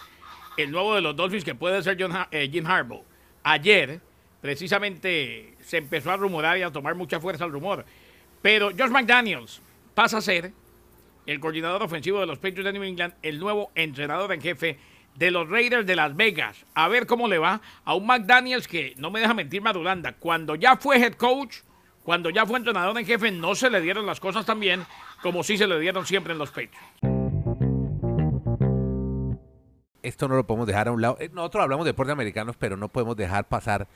el 0.58 0.70
nuevo 0.70 0.96
de 0.96 1.02
los 1.02 1.16
Dolphins 1.16 1.46
que 1.46 1.56
puede 1.56 1.82
ser 1.82 1.98
John 2.00 2.12
eh, 2.32 2.50
Jim 2.52 2.66
Harbaugh. 2.66 3.04
Ayer, 3.44 4.02
precisamente, 4.42 5.54
se 5.64 5.78
empezó 5.78 6.12
a 6.12 6.18
rumorar 6.18 6.58
y 6.58 6.64
a 6.64 6.72
tomar 6.72 6.94
mucha 6.96 7.22
fuerza 7.22 7.46
el 7.46 7.52
rumor. 7.52 7.86
Pero 8.42 8.72
Josh 8.78 8.90
McDaniels 8.90 9.62
pasa 9.96 10.18
a 10.18 10.22
ser 10.22 10.52
el 11.26 11.40
coordinador 11.40 11.84
ofensivo 11.84 12.20
de 12.20 12.26
los 12.26 12.38
Patriots 12.38 12.66
de 12.66 12.74
New 12.74 12.84
England, 12.84 13.14
el 13.22 13.40
nuevo 13.40 13.72
entrenador 13.76 14.34
en 14.34 14.42
jefe 14.42 14.78
de 15.18 15.32
los 15.32 15.50
Raiders 15.50 15.86
de 15.86 15.96
Las 15.96 16.16
Vegas. 16.16 16.66
A 16.76 16.88
ver 16.88 17.08
cómo 17.08 17.28
le 17.28 17.40
va 17.40 17.62
a 17.84 17.96
un 17.96 18.06
McDaniels 18.06 18.68
que, 18.68 18.94
no 18.98 19.12
me 19.12 19.20
deja 19.20 19.34
mentir 19.34 19.62
Madulanda, 19.62 20.14
cuando 20.14 20.56
ya 20.56 20.78
fue 20.78 20.98
head 20.98 21.14
coach, 21.14 21.58
cuando 22.04 22.30
ya 22.30 22.46
fue 22.46 22.58
entrenador 22.58 22.98
en 22.98 23.06
jefe, 23.06 23.32
no 23.32 23.56
se 23.56 23.70
le 23.70 23.82
dieron 23.82 24.06
las 24.06 24.20
cosas 24.20 24.46
tan 24.46 24.60
bien 24.60 24.86
como 25.22 25.44
sí 25.44 25.58
se 25.58 25.68
le 25.68 25.80
dieron 25.80 26.06
siempre 26.06 26.34
en 26.34 26.40
los 26.40 26.50
Patriots. 26.50 26.78
Esto 30.04 30.28
no 30.30 30.36
lo 30.36 30.48
podemos 30.48 30.68
dejar 30.68 30.88
a 30.88 30.92
un 30.92 31.02
lado. 31.02 31.18
Eh, 31.20 31.30
Nosotros 31.34 31.64
hablamos 31.64 31.86
de 31.86 31.92
deportes 31.92 32.14
americanos, 32.14 32.56
pero 32.58 32.78
no 32.78 32.88
podemos 32.88 33.18
dejar 33.18 33.48
pasar 33.50 33.88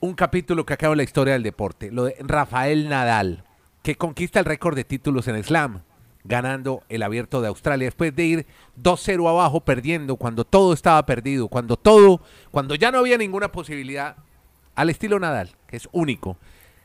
un 0.00 0.14
capítulo 0.14 0.66
que 0.66 0.74
acaba 0.74 0.94
la 0.96 1.02
historia 1.02 1.32
del 1.32 1.42
deporte. 1.42 1.90
Lo 1.90 2.04
de 2.04 2.16
Rafael 2.20 2.88
Nadal, 2.90 3.44
que 3.82 3.94
conquista 3.94 4.40
el 4.40 4.44
récord 4.44 4.76
de 4.76 4.84
títulos 4.84 5.28
en 5.28 5.42
Slam, 5.42 5.82
ganando 6.24 6.82
el 6.88 7.02
abierto 7.02 7.40
de 7.40 7.48
Australia 7.48 7.86
después 7.86 8.14
de 8.16 8.24
ir 8.24 8.46
2-0 8.82 9.28
abajo, 9.28 9.60
perdiendo 9.60 10.16
cuando 10.16 10.44
todo 10.44 10.72
estaba 10.72 11.04
perdido, 11.06 11.48
cuando 11.48 11.76
todo, 11.76 12.20
cuando 12.50 12.74
ya 12.74 12.90
no 12.90 12.98
había 12.98 13.18
ninguna 13.18 13.52
posibilidad, 13.52 14.16
al 14.74 14.90
estilo 14.90 15.20
Nadal, 15.20 15.50
que 15.66 15.76
es 15.76 15.88
único. 15.92 16.36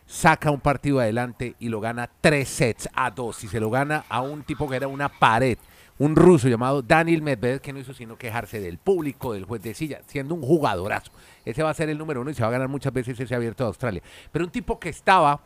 Saca 0.05 0.51
un 0.51 0.59
partido 0.59 0.99
adelante 0.99 1.55
y 1.59 1.69
lo 1.69 1.79
gana 1.79 2.09
tres 2.21 2.49
sets 2.49 2.89
a 2.93 3.11
dos. 3.11 3.43
Y 3.43 3.47
se 3.47 3.59
lo 3.59 3.69
gana 3.69 4.05
a 4.09 4.21
un 4.21 4.43
tipo 4.43 4.67
que 4.67 4.75
era 4.75 4.87
una 4.87 5.09
pared 5.09 5.57
un 5.99 6.15
ruso 6.15 6.47
llamado 6.47 6.81
Daniel 6.81 7.21
Medvedev 7.21 7.59
que 7.59 7.73
no 7.73 7.79
hizo 7.79 7.93
sino 7.93 8.17
quejarse 8.17 8.59
del 8.59 8.77
público, 8.77 9.33
del 9.33 9.43
juez 9.43 9.61
de 9.61 9.73
silla, 9.73 10.01
siendo 10.07 10.33
un 10.33 10.41
jugadorazo. 10.41 11.11
Ese 11.43 11.61
va 11.61 11.69
a 11.69 11.73
ser 11.73 11.89
el 11.89 11.97
número 11.97 12.21
uno 12.21 12.31
y 12.31 12.33
se 12.33 12.41
va 12.41 12.47
a 12.47 12.51
ganar 12.51 12.69
muchas 12.69 12.93
veces 12.93 13.19
ese 13.19 13.35
abierto 13.35 13.65
de 13.65 13.67
Australia. 13.67 14.01
Pero 14.31 14.45
un 14.45 14.51
tipo 14.51 14.79
que 14.79 14.89
estaba, 14.89 15.41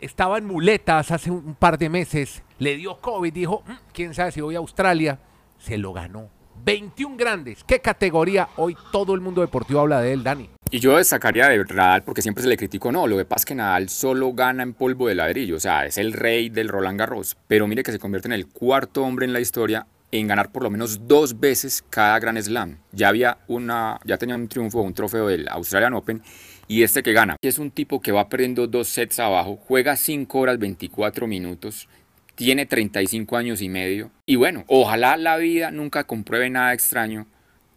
estaba 0.00 0.38
en 0.38 0.46
muletas 0.46 1.10
hace 1.10 1.30
un, 1.30 1.54
par 1.54 1.78
de 1.78 1.88
meses, 1.88 2.42
le 2.58 2.76
dio 2.76 3.00
COVID, 3.00 3.32
dijo, 3.32 3.62
"Mm, 3.66 3.72
quién 3.92 4.14
sabe 4.14 4.32
si 4.32 4.40
voy 4.40 4.54
a 4.54 4.58
Australia, 4.58 5.18
se 5.58 5.78
lo 5.78 5.92
ganó. 5.92 6.28
21 6.64 7.16
grandes. 7.16 7.64
¿Qué 7.64 7.80
categoría? 7.80 8.48
Hoy 8.56 8.76
todo 8.92 9.14
el 9.14 9.20
mundo 9.20 9.40
deportivo 9.40 9.80
habla 9.80 10.00
de 10.00 10.12
él, 10.12 10.22
Dani. 10.22 10.50
Y 10.70 10.78
yo 10.78 10.96
destacaría 10.96 11.48
de 11.48 11.64
Nadal 11.64 12.02
porque 12.02 12.22
siempre 12.22 12.42
se 12.42 12.48
le 12.48 12.56
criticó, 12.56 12.92
no, 12.92 13.06
lo 13.06 13.16
que 13.16 13.24
pasa 13.24 13.42
es 13.42 13.46
que 13.46 13.54
Nadal 13.54 13.88
solo 13.88 14.32
gana 14.32 14.62
en 14.62 14.74
polvo 14.74 15.08
de 15.08 15.14
ladrillo, 15.14 15.56
o 15.56 15.60
sea, 15.60 15.86
es 15.86 15.98
el 15.98 16.12
rey 16.12 16.48
del 16.48 16.68
Roland 16.68 16.98
Garros, 16.98 17.36
pero 17.48 17.66
mire 17.66 17.82
que 17.82 17.92
se 17.92 17.98
convierte 17.98 18.28
en 18.28 18.32
el 18.32 18.46
cuarto 18.46 19.02
hombre 19.02 19.26
en 19.26 19.32
la 19.32 19.40
historia 19.40 19.86
en 20.12 20.26
ganar 20.26 20.50
por 20.50 20.62
lo 20.62 20.70
menos 20.70 21.06
dos 21.06 21.38
veces 21.38 21.84
cada 21.88 22.18
Grand 22.18 22.40
Slam. 22.40 22.78
Ya 22.92 23.08
había 23.08 23.38
una, 23.48 24.00
ya 24.04 24.18
tenía 24.18 24.34
un 24.34 24.48
triunfo, 24.48 24.80
un 24.80 24.94
trofeo 24.94 25.28
del 25.28 25.48
Australian 25.48 25.94
Open 25.94 26.22
y 26.68 26.82
este 26.82 27.02
que 27.02 27.12
gana, 27.12 27.36
es 27.42 27.58
un 27.58 27.70
tipo 27.70 28.00
que 28.00 28.12
va 28.12 28.28
perdiendo 28.28 28.66
dos 28.66 28.88
sets 28.88 29.18
abajo, 29.18 29.56
juega 29.56 29.96
5 29.96 30.38
horas 30.38 30.58
24 30.58 31.26
minutos, 31.26 31.88
tiene 32.36 32.64
35 32.64 33.36
años 33.36 33.60
y 33.60 33.68
medio 33.68 34.12
y 34.24 34.36
bueno, 34.36 34.64
ojalá 34.68 35.16
la 35.16 35.36
vida 35.36 35.72
nunca 35.72 36.04
compruebe 36.04 36.48
nada 36.48 36.72
extraño 36.72 37.26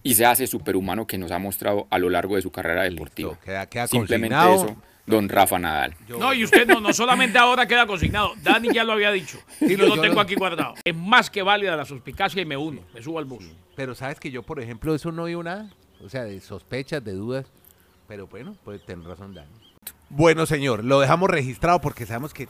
y 0.04 0.16
se 0.16 0.26
hace 0.26 0.46
superhumano 0.46 1.08
que 1.08 1.18
nos 1.18 1.32
ha 1.32 1.40
mostrado 1.40 1.88
a 1.90 1.98
lo 1.98 2.10
largo 2.10 2.36
de 2.36 2.42
su 2.42 2.52
carrera 2.52 2.84
deportiva. 2.84 3.40
Queda, 3.44 3.66
queda 3.66 3.88
Simplemente 3.88 4.36
eso, 4.36 4.76
don 5.06 5.28
Rafa 5.30 5.60
Nadal. 5.60 5.96
No, 6.08 6.34
y 6.34 6.44
usted 6.44 6.66
no, 6.68 6.80
no 6.80 6.94
solamente 6.94 7.38
ahora 7.38 7.68
queda 7.68 7.86
consignado. 7.86 8.34
Dani 8.42 8.70
ya 8.74 8.84
lo 8.84 8.94
había 8.94 9.12
dicho. 9.12 9.38
Y 9.62 9.68
Sí, 9.68 9.72
yo 9.76 9.84
no, 9.84 9.88
lo 9.90 9.96
yo 9.98 10.02
tengo 10.02 10.16
lo- 10.16 10.22
aquí 10.22 10.36
guardado. 10.36 10.76
Es 10.84 10.96
más 10.96 11.30
que 11.30 11.42
válida 11.44 11.76
la 11.76 11.86
suspicacia 11.86 12.42
y 12.42 12.46
me 12.46 12.56
uno. 12.58 12.82
Me 12.94 13.02
subo 13.02 13.20
al 13.20 13.26
bus. 13.26 13.44
Pero 13.76 13.96
sabes 13.96 14.20
que 14.20 14.32
yo, 14.32 14.44
por 14.44 14.60
ejemplo, 14.60 14.94
eso 14.96 15.12
no 15.12 15.24
oí 15.24 15.36
nada. 15.36 15.70
O 16.04 16.10
sea, 16.10 16.24
de 16.24 16.40
sospechas, 16.42 17.04
de 17.04 17.14
dudas. 17.14 17.46
Pero 18.08 18.28
bueno, 18.28 18.56
puede 18.64 18.80
tener 18.80 19.06
razón, 19.08 19.34
Dani. 19.34 19.50
Bueno, 20.10 20.46
señor, 20.46 20.84
lo 20.84 21.00
dejamos 21.00 21.30
registrado 21.30 21.82
porque 21.82 22.06
sabemos 22.06 22.34
que 22.34 22.48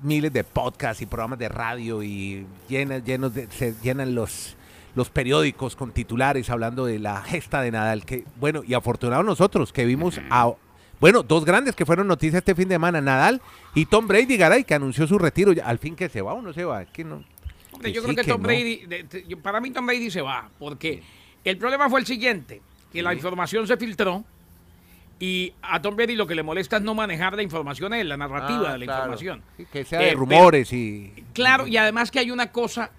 miles 0.00 0.32
de 0.32 0.44
podcasts 0.44 1.02
y 1.02 1.06
programas 1.06 1.38
de 1.38 1.48
radio 1.48 2.02
y 2.02 2.46
llenas, 2.68 3.04
llenos 3.04 3.34
de, 3.34 3.48
se 3.50 3.74
llenan 3.82 4.14
los, 4.14 4.56
los 4.94 5.10
periódicos 5.10 5.76
con 5.76 5.92
titulares 5.92 6.48
hablando 6.48 6.86
de 6.86 6.98
la 6.98 7.20
gesta 7.22 7.60
de 7.60 7.70
Nadal. 7.72 8.04
Que, 8.06 8.24
bueno, 8.36 8.62
y 8.66 8.74
afortunados 8.74 9.26
nosotros 9.26 9.72
que 9.72 9.84
vimos 9.84 10.20
a, 10.30 10.52
bueno, 11.00 11.22
dos 11.22 11.44
grandes 11.44 11.74
que 11.76 11.84
fueron 11.86 12.06
noticias 12.06 12.38
este 12.40 12.54
fin 12.54 12.68
de 12.68 12.74
semana, 12.76 13.00
Nadal 13.00 13.40
y 13.74 13.86
Tom 13.86 14.06
Brady, 14.06 14.36
Garay, 14.36 14.64
que 14.64 14.74
anunció 14.74 15.06
su 15.06 15.18
retiro. 15.18 15.52
Al 15.64 15.78
fin 15.78 15.94
que 15.96 16.08
se 16.08 16.22
va 16.22 16.32
o 16.34 16.42
no 16.42 16.52
se 16.52 16.64
va, 16.64 16.82
es 16.82 16.88
que 16.90 17.04
no. 17.04 17.22
Hombre, 17.72 17.90
Que 17.90 17.92
yo 17.92 18.00
sí, 18.00 18.06
creo 18.06 18.16
que, 18.16 18.22
que 18.22 18.30
Tom 18.32 18.40
no. 18.42 18.46
Brady, 18.48 18.86
de- 18.86 19.02
de- 19.04 19.24
yo- 19.28 19.38
para 19.38 19.60
mí 19.60 19.70
Tom 19.70 19.84
Brady 19.86 20.10
se 20.10 20.22
va, 20.22 20.48
porque 20.58 21.02
el 21.44 21.58
problema 21.58 21.90
fue 21.90 22.00
el 22.00 22.06
siguiente, 22.06 22.62
que 22.92 23.02
la 23.02 23.12
información 23.12 23.66
se 23.66 23.76
filtró 23.76 24.24
y 25.18 25.52
a 25.62 25.80
Tom 25.80 25.96
Brady 25.96 26.14
lo 26.14 26.26
que 26.26 26.34
le 26.34 26.42
molesta 26.42 26.76
es 26.76 26.82
no 26.82 26.94
manejar 26.94 27.34
la 27.36 27.42
información, 27.42 27.92
es 27.94 28.04
la 28.06 28.16
narrativa 28.16 28.70
Ah, 28.70 28.72
de 28.72 28.78
la 28.78 28.84
claro. 28.86 29.00
información. 29.12 29.42
Sí, 29.56 29.66
que 29.72 29.84
sea 29.84 30.00
Eh, 30.00 30.04
de 30.04 30.08
pero- 30.10 30.20
rumores 30.20 30.72
y... 30.72 31.12
Claro, 31.32 31.66
y 31.66 31.76
además 31.76 32.10
que 32.10 32.18
hay 32.18 32.30
una 32.30 32.52
cosa, 32.52 32.90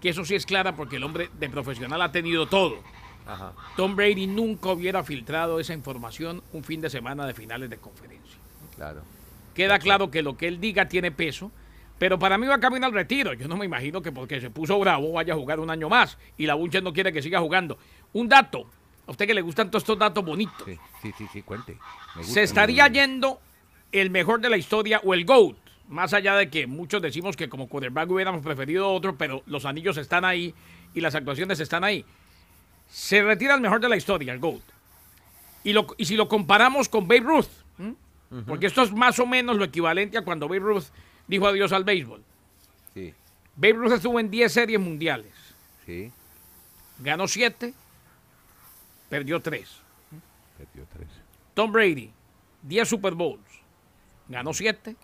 que 0.00 0.08
eso 0.10 0.24
sí 0.24 0.34
es 0.34 0.46
clara, 0.46 0.74
porque 0.76 0.96
el 0.96 1.04
hombre 1.04 1.30
de 1.38 1.48
profesional 1.48 2.00
ha 2.02 2.10
tenido 2.12 2.46
todo. 2.46 2.82
Ajá. 3.26 3.52
Tom 3.76 3.96
Brady 3.96 4.26
nunca 4.26 4.70
hubiera 4.70 5.02
filtrado 5.02 5.60
esa 5.60 5.72
información 5.72 6.42
un 6.52 6.64
fin 6.64 6.80
de 6.80 6.90
semana 6.90 7.26
de 7.26 7.34
finales 7.34 7.70
de 7.70 7.78
conferencia. 7.78 8.38
Claro. 8.76 9.02
Queda 9.54 9.78
claro 9.78 10.10
que 10.10 10.22
lo 10.22 10.36
que 10.36 10.48
él 10.48 10.60
diga 10.60 10.88
tiene 10.88 11.10
peso, 11.10 11.50
pero 11.98 12.18
para 12.18 12.36
mí 12.38 12.46
va 12.46 12.58
camino 12.58 12.86
al 12.86 12.92
retiro. 12.92 13.32
Yo 13.34 13.48
no 13.48 13.56
me 13.56 13.64
imagino 13.64 14.02
que 14.02 14.12
porque 14.12 14.40
se 14.40 14.50
puso 14.50 14.78
bravo 14.78 15.12
vaya 15.12 15.34
a 15.34 15.36
jugar 15.36 15.60
un 15.60 15.70
año 15.70 15.88
más 15.88 16.18
y 16.36 16.46
la 16.46 16.54
Bunches 16.54 16.82
no 16.82 16.92
quiere 16.92 17.12
que 17.12 17.22
siga 17.22 17.40
jugando. 17.40 17.78
Un 18.12 18.28
dato, 18.28 18.66
a 19.06 19.12
usted 19.12 19.26
que 19.26 19.34
le 19.34 19.42
gustan 19.42 19.70
todos 19.70 19.82
estos 19.82 19.98
datos 19.98 20.24
bonitos. 20.24 20.64
Sí, 20.64 20.78
sí, 21.02 21.12
sí, 21.16 21.26
sí, 21.32 21.42
cuente. 21.42 21.78
Me 22.16 22.22
gusta. 22.22 22.34
Se 22.34 22.42
estaría 22.42 22.88
yendo 22.88 23.40
el 23.92 24.10
mejor 24.10 24.40
de 24.40 24.50
la 24.50 24.56
historia 24.56 25.00
o 25.04 25.14
el 25.14 25.24
GOAT. 25.24 25.56
Más 25.88 26.14
allá 26.14 26.34
de 26.34 26.48
que 26.48 26.66
muchos 26.66 27.02
decimos 27.02 27.36
que 27.36 27.48
como 27.48 27.68
quarterback 27.68 28.10
hubiéramos 28.10 28.42
preferido 28.42 28.90
otro, 28.90 29.16
pero 29.16 29.42
los 29.46 29.66
anillos 29.66 29.98
están 29.98 30.24
ahí 30.24 30.54
y 30.94 31.00
las 31.00 31.14
actuaciones 31.14 31.60
están 31.60 31.84
ahí. 31.84 32.04
Se 32.94 33.20
retira 33.24 33.56
el 33.56 33.60
mejor 33.60 33.80
de 33.80 33.88
la 33.88 33.96
historia, 33.96 34.32
el 34.32 34.38
GOAT. 34.38 34.62
Y, 35.64 35.72
lo- 35.72 35.86
y 35.98 36.04
si 36.04 36.14
lo 36.14 36.28
comparamos 36.28 36.88
con 36.88 37.08
Babe 37.08 37.20
Ruth, 37.22 37.48
¿m? 37.78 37.96
porque 38.46 38.66
esto 38.66 38.82
es 38.82 38.92
más 38.92 39.18
o 39.18 39.26
menos 39.26 39.56
lo 39.56 39.64
equivalente 39.64 40.16
a 40.16 40.22
cuando 40.22 40.46
Babe 40.46 40.60
Ruth 40.60 40.84
dijo 41.26 41.48
adiós 41.48 41.72
al 41.72 41.82
béisbol. 41.82 42.22
Sí, 42.94 43.12
Babe 43.56 43.72
Ruth 43.72 43.92
estuvo 43.94 44.20
en 44.20 44.30
10 44.30 44.52
series 44.52 44.78
mundiales. 44.80 45.32
sí, 45.84 46.12
Ganó 47.00 47.26
7, 47.26 47.74
perdió 49.08 49.42
3. 49.42 49.68
perdió 50.56 50.86
tres. 50.92 51.08
Tom 51.54 51.72
Brady, 51.72 52.12
10 52.62 52.88
Super 52.88 53.14
Bowls. 53.14 53.42
Ganó 54.28 54.54
7, 54.54 54.94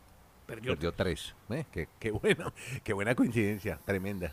perdió 0.46 0.76
3. 0.76 0.76
Perdió 0.76 0.92
tres. 0.92 1.34
Eh, 1.50 1.64
qué, 1.72 1.88
qué 1.98 2.12
bueno, 2.12 2.52
qué 2.84 2.92
buena 2.92 3.16
coincidencia, 3.16 3.80
tremenda. 3.84 4.32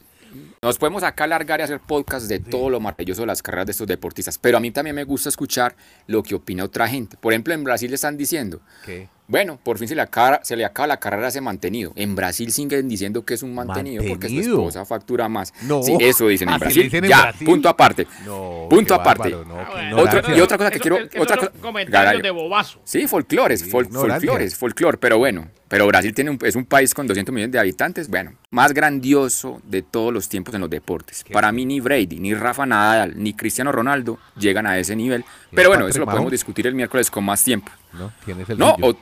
Nos 0.61 0.77
podemos 0.77 1.03
acá 1.03 1.23
alargar 1.25 1.59
y 1.59 1.63
hacer 1.63 1.79
podcast 1.79 2.27
de 2.27 2.39
todo 2.39 2.69
lo 2.69 2.79
maravilloso 2.79 3.21
de 3.21 3.27
las 3.27 3.41
carreras 3.41 3.67
de 3.67 3.71
estos 3.71 3.87
deportistas, 3.87 4.37
pero 4.37 4.57
a 4.57 4.59
mí 4.59 4.71
también 4.71 4.95
me 4.95 5.03
gusta 5.03 5.29
escuchar 5.29 5.75
lo 6.07 6.23
que 6.23 6.35
opina 6.35 6.63
otra 6.63 6.87
gente. 6.87 7.17
Por 7.17 7.33
ejemplo, 7.33 7.53
en 7.53 7.63
Brasil 7.63 7.89
le 7.89 7.95
están 7.95 8.17
diciendo, 8.17 8.59
¿Qué? 8.85 9.07
bueno, 9.27 9.59
por 9.61 9.77
fin 9.77 9.87
se 9.87 9.95
le 9.95 10.01
acaba, 10.01 10.39
se 10.43 10.55
le 10.55 10.65
acaba 10.65 10.87
la 10.87 10.97
carrera 10.99 11.25
a 11.25 11.29
ese 11.29 11.41
mantenido. 11.41 11.93
En 11.95 12.15
Brasil 12.15 12.51
siguen 12.51 12.87
diciendo 12.89 13.23
que 13.25 13.35
es 13.35 13.43
un 13.43 13.53
mantenido, 13.53 14.03
porque 14.07 14.27
su 14.29 14.33
¿Mantenido? 14.35 14.57
esposa 14.59 14.85
factura 14.85 15.29
más. 15.29 15.53
No. 15.63 15.83
Sí, 15.83 15.95
eso 15.99 16.27
dicen 16.27 16.49
en 16.49 16.59
Brasil. 16.59 16.83
dicen 16.83 17.03
en 17.03 17.09
ya, 17.09 17.21
Brasil. 17.23 17.45
punto 17.45 17.69
aparte. 17.69 18.07
No, 18.25 18.67
punto 18.69 18.93
aparte. 18.95 19.29
bárbaro, 19.35 19.45
no, 19.45 19.59
Ah. 19.59 19.91
Otra- 20.01 20.35
y 20.35 20.39
otra 20.41 20.57
cosa 20.57 20.69
que 20.71 20.77
Eso- 20.77 20.81
quiero- 20.81 20.97
eso 20.97 21.21
otra 21.21 21.35
son 21.37 21.47
cosa- 21.49 21.61
comentarios 21.61 22.05
Garayo. 22.05 22.23
de 22.23 22.31
bobazo. 22.31 22.79
Sí, 22.83 23.07
folclores, 23.07 23.61
Sí, 23.61 23.69
fol- 23.69 23.87
folclores, 23.91 24.55
folclore, 24.55 24.97
pero 24.97 25.17
bueno, 25.17 25.49
pero 25.67 25.85
Brasil 25.87 26.13
tiene 26.13 26.31
un- 26.31 26.39
es 26.43 26.55
un 26.55 26.65
país 26.65 26.93
con 26.93 27.05
200 27.07 27.33
millones 27.35 27.51
de 27.51 27.59
habitantes, 27.59 28.07
bueno, 28.07 28.33
más 28.49 28.73
grandioso 28.73 29.61
de 29.65 29.81
todos 29.81 30.13
los 30.13 30.16
tiempos 30.27 30.55
en 30.55 30.61
los 30.61 30.69
deportes. 30.69 31.23
Para 31.31 31.51
mí 31.51 31.65
ni 31.65 31.79
Brady, 31.79 32.19
ni 32.19 32.33
Rafa 32.33 32.65
Nadal, 32.65 33.13
ni 33.21 33.33
Cristiano 33.33 33.71
Ronaldo 33.71 34.17
llegan 34.37 34.65
a 34.65 34.77
ese 34.79 34.95
nivel, 34.95 35.23
pero 35.51 35.69
bueno, 35.69 35.87
eso 35.87 35.99
lo 35.99 36.05
podemos 36.05 36.31
discutir 36.31 36.65
el 36.67 36.75
miércoles 36.75 37.11
con 37.11 37.23
más 37.25 37.43
tiempo. 37.43 37.71
¿No? 37.93 38.11
¿Quién 38.25 38.39
es 38.41 38.49
el 38.49 38.57
No, 38.57 38.75
o- 38.81 38.95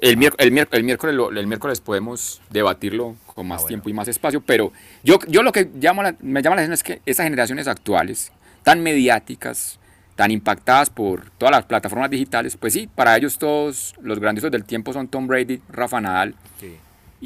el, 0.00 0.18
miérc- 0.18 0.34
el, 0.38 0.52
miérc- 0.52 0.68
el 0.72 0.84
miércoles 0.84 1.16
el 1.36 1.46
miércoles 1.46 1.80
podemos 1.80 2.40
debatirlo 2.50 3.16
con 3.34 3.46
más 3.48 3.58
Ah, 3.58 3.62
bueno. 3.62 3.68
tiempo 3.68 3.88
y 3.90 3.92
más 3.92 4.08
espacio, 4.08 4.40
pero 4.40 4.72
yo, 5.04 5.18
yo 5.28 5.42
lo 5.42 5.52
que 5.52 5.70
llamo 5.80 6.02
la- 6.02 6.16
me 6.20 6.42
llama 6.42 6.56
la 6.56 6.62
atención 6.62 6.74
es 6.74 6.82
que 6.82 7.00
esas 7.06 7.24
generaciones 7.24 7.66
actuales, 7.68 8.32
tan 8.62 8.82
mediáticas, 8.82 9.78
tan 10.16 10.30
impactadas 10.30 10.88
por 10.90 11.28
todas 11.38 11.52
las 11.52 11.64
plataformas 11.66 12.08
digitales, 12.10 12.56
pues 12.56 12.72
sí, 12.72 12.88
para 12.94 13.16
ellos 13.16 13.36
todos 13.38 13.94
los 14.00 14.18
grandiosos 14.18 14.50
del 14.50 14.64
tiempo 14.64 14.92
son 14.92 15.08
Tom 15.08 15.26
Brady, 15.26 15.60
Rafa 15.68 16.00
Nadal 16.00 16.34
Sí. 16.58 16.76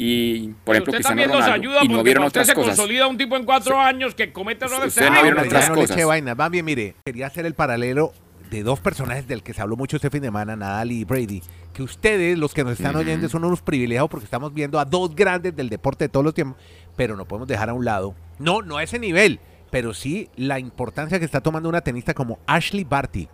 Y, 0.03 0.49
por 0.65 0.75
ejemplo, 0.77 0.93
usted 0.93 1.05
Cristiano 1.05 1.09
también 1.09 1.29
nos 1.31 1.39
Ronaldo. 1.41 1.55
ayuda 1.55 1.85
y 1.85 1.89
no 1.89 1.95
porque 1.95 2.05
vieron 2.05 2.25
usted 2.25 2.41
otras 2.41 2.47
se 2.49 2.55
cosas. 2.55 2.77
consolida 2.77 3.07
un 3.07 3.19
tipo 3.19 3.37
en 3.37 3.45
cuatro 3.45 3.79
años 3.79 4.15
que 4.15 4.33
comete 4.33 4.65
errores 4.65 4.89
Ustedes 4.89 5.11
no 5.11 5.23
vieron 5.23 5.45
otras 5.47 5.69
no 5.69 5.75
cosas. 5.75 6.05
vaina. 6.07 6.35
Más 6.35 6.51
bien, 6.51 6.65
mire, 6.65 6.95
quería 7.05 7.27
hacer 7.27 7.45
el 7.47 7.55
paralelo 7.55 8.13
de 8.51 8.63
dos 8.63 8.81
personajes 8.81 9.29
del 9.29 9.43
que 9.43 9.53
se 9.55 9.63
habló 9.63 9.77
mucho 9.77 9.97
este 9.97 10.11
fin 10.11 10.23
de 10.23 10.29
semana, 10.29 10.57
Nadal 10.57 10.91
y 10.91 11.05
Brady. 11.05 11.43
Que 11.73 11.83
ustedes, 11.83 12.37
los 12.39 12.53
que 12.55 12.65
nos 12.65 12.73
están 12.73 12.97
oyendo, 12.97 13.29
son 13.29 13.45
unos 13.45 13.63
privilegiados 13.63 14.11
porque 14.11 14.25
estamos 14.25 14.53
viendo 14.55 14.81
a 14.81 14.85
dos 14.85 15.15
grandes 15.15 15.55
del 15.55 15.69
deporte 15.69 16.05
de 16.05 16.09
todos 16.09 16.25
los 16.25 16.35
tiempos, 16.35 16.61
pero 16.97 17.15
no 17.17 17.27
podemos 17.29 17.47
dejar 17.47 17.69
a 17.69 17.75
un 17.75 17.85
lado. 17.85 18.15
No, 18.39 18.63
no 18.63 18.79
a 18.79 18.83
ese 18.83 18.99
nivel, 18.99 19.39
pero 19.71 19.95
sí 19.95 20.29
la 20.35 20.59
importancia 20.59 21.19
que 21.21 21.25
está 21.25 21.41
tomando 21.43 21.69
una 21.69 21.83
tenista 21.83 22.13
como 22.15 22.39
Ashley 22.47 22.83
Barty. 22.85 23.29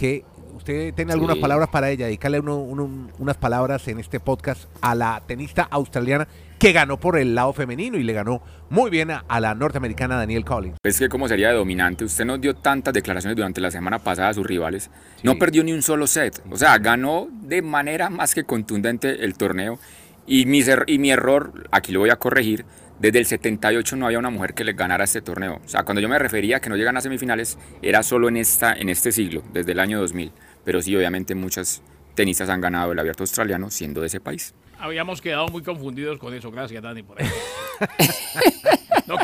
Que 0.00 0.24
usted 0.56 0.94
tiene 0.94 1.12
algunas 1.12 1.36
Sí. 1.36 1.42
palabras 1.42 1.68
para 1.68 1.90
ella, 1.90 2.06
dedicarle 2.06 2.40
uno- 2.40 2.56
uno- 2.56 3.10
unas 3.18 3.36
palabras 3.36 3.86
en 3.88 3.98
este 4.00 4.18
podcast 4.18 4.64
a 4.80 4.94
la 4.94 5.22
tenista 5.26 5.68
australiana 5.70 6.26
que 6.58 6.72
ganó 6.72 6.98
por 6.98 7.18
el 7.18 7.34
lado 7.34 7.52
femenino 7.52 7.98
y 7.98 8.02
le 8.02 8.14
ganó 8.14 8.40
muy 8.70 8.88
bien 8.90 9.10
a, 9.10 9.24
a 9.28 9.40
la 9.40 9.54
norteamericana 9.54 10.16
Danielle 10.16 10.42
Collins. 10.44 10.76
Es 10.82 10.98
que 10.98 11.10
cómo 11.10 11.28
sería 11.28 11.48
de 11.50 11.54
dominante. 11.56 12.06
Usted 12.06 12.24
nos 12.24 12.40
dio 12.40 12.54
tantas 12.56 12.94
declaraciones 12.94 13.36
durante 13.36 13.60
la 13.60 13.70
semana 13.70 13.98
pasada 13.98 14.30
a 14.30 14.34
sus 14.34 14.46
rivales. 14.46 14.90
No 15.22 15.36
perdió 15.38 15.62
ni 15.64 15.72
un 15.74 15.82
solo 15.82 16.06
set. 16.06 16.42
O 16.50 16.56
sea, 16.56 16.78
ganó 16.78 17.28
de 17.42 17.60
manera 17.60 18.08
más 18.08 18.34
que 18.34 18.44
contundente 18.44 19.22
el 19.22 19.34
torneo. 19.34 19.78
Y 20.26 20.46
mi, 20.46 20.62
y 20.86 20.98
mi 20.98 21.10
error, 21.10 21.68
aquí 21.72 21.92
lo 21.92 22.00
voy 22.00 22.08
a 22.10 22.16
corregir, 22.16 22.64
desde 23.00 23.18
el 23.18 23.24
78 23.24 23.96
no 23.96 24.04
había 24.04 24.18
una 24.18 24.28
mujer 24.28 24.52
que 24.52 24.62
le 24.62 24.74
ganara 24.74 25.04
este 25.04 25.22
torneo. 25.22 25.60
O 25.64 25.68
sea, 25.68 25.84
cuando 25.84 26.02
yo 26.02 26.08
me 26.08 26.18
refería 26.18 26.58
a 26.58 26.60
que 26.60 26.68
no 26.68 26.76
llegan 26.76 26.98
a 26.98 27.00
semifinales, 27.00 27.58
era 27.80 28.02
solo 28.02 28.28
en, 28.28 28.36
esta, 28.36 28.74
en 28.74 28.90
este 28.90 29.10
siglo, 29.10 29.42
desde 29.54 29.72
el 29.72 29.80
año 29.80 29.98
2000. 29.98 30.30
Pero 30.64 30.82
sí, 30.82 30.94
obviamente 30.94 31.34
muchas 31.34 31.82
tenistas 32.14 32.50
han 32.50 32.60
ganado 32.60 32.92
el 32.92 32.98
abierto 32.98 33.22
australiano 33.22 33.70
siendo 33.70 34.02
de 34.02 34.08
ese 34.08 34.20
país. 34.20 34.54
Habíamos 34.78 35.22
quedado 35.22 35.48
muy 35.48 35.62
confundidos 35.62 36.18
con 36.18 36.34
eso. 36.34 36.50
Gracias, 36.50 36.82
Dani, 36.82 37.02
por 37.02 37.20
eso. 37.20 37.34
No, 39.06 39.16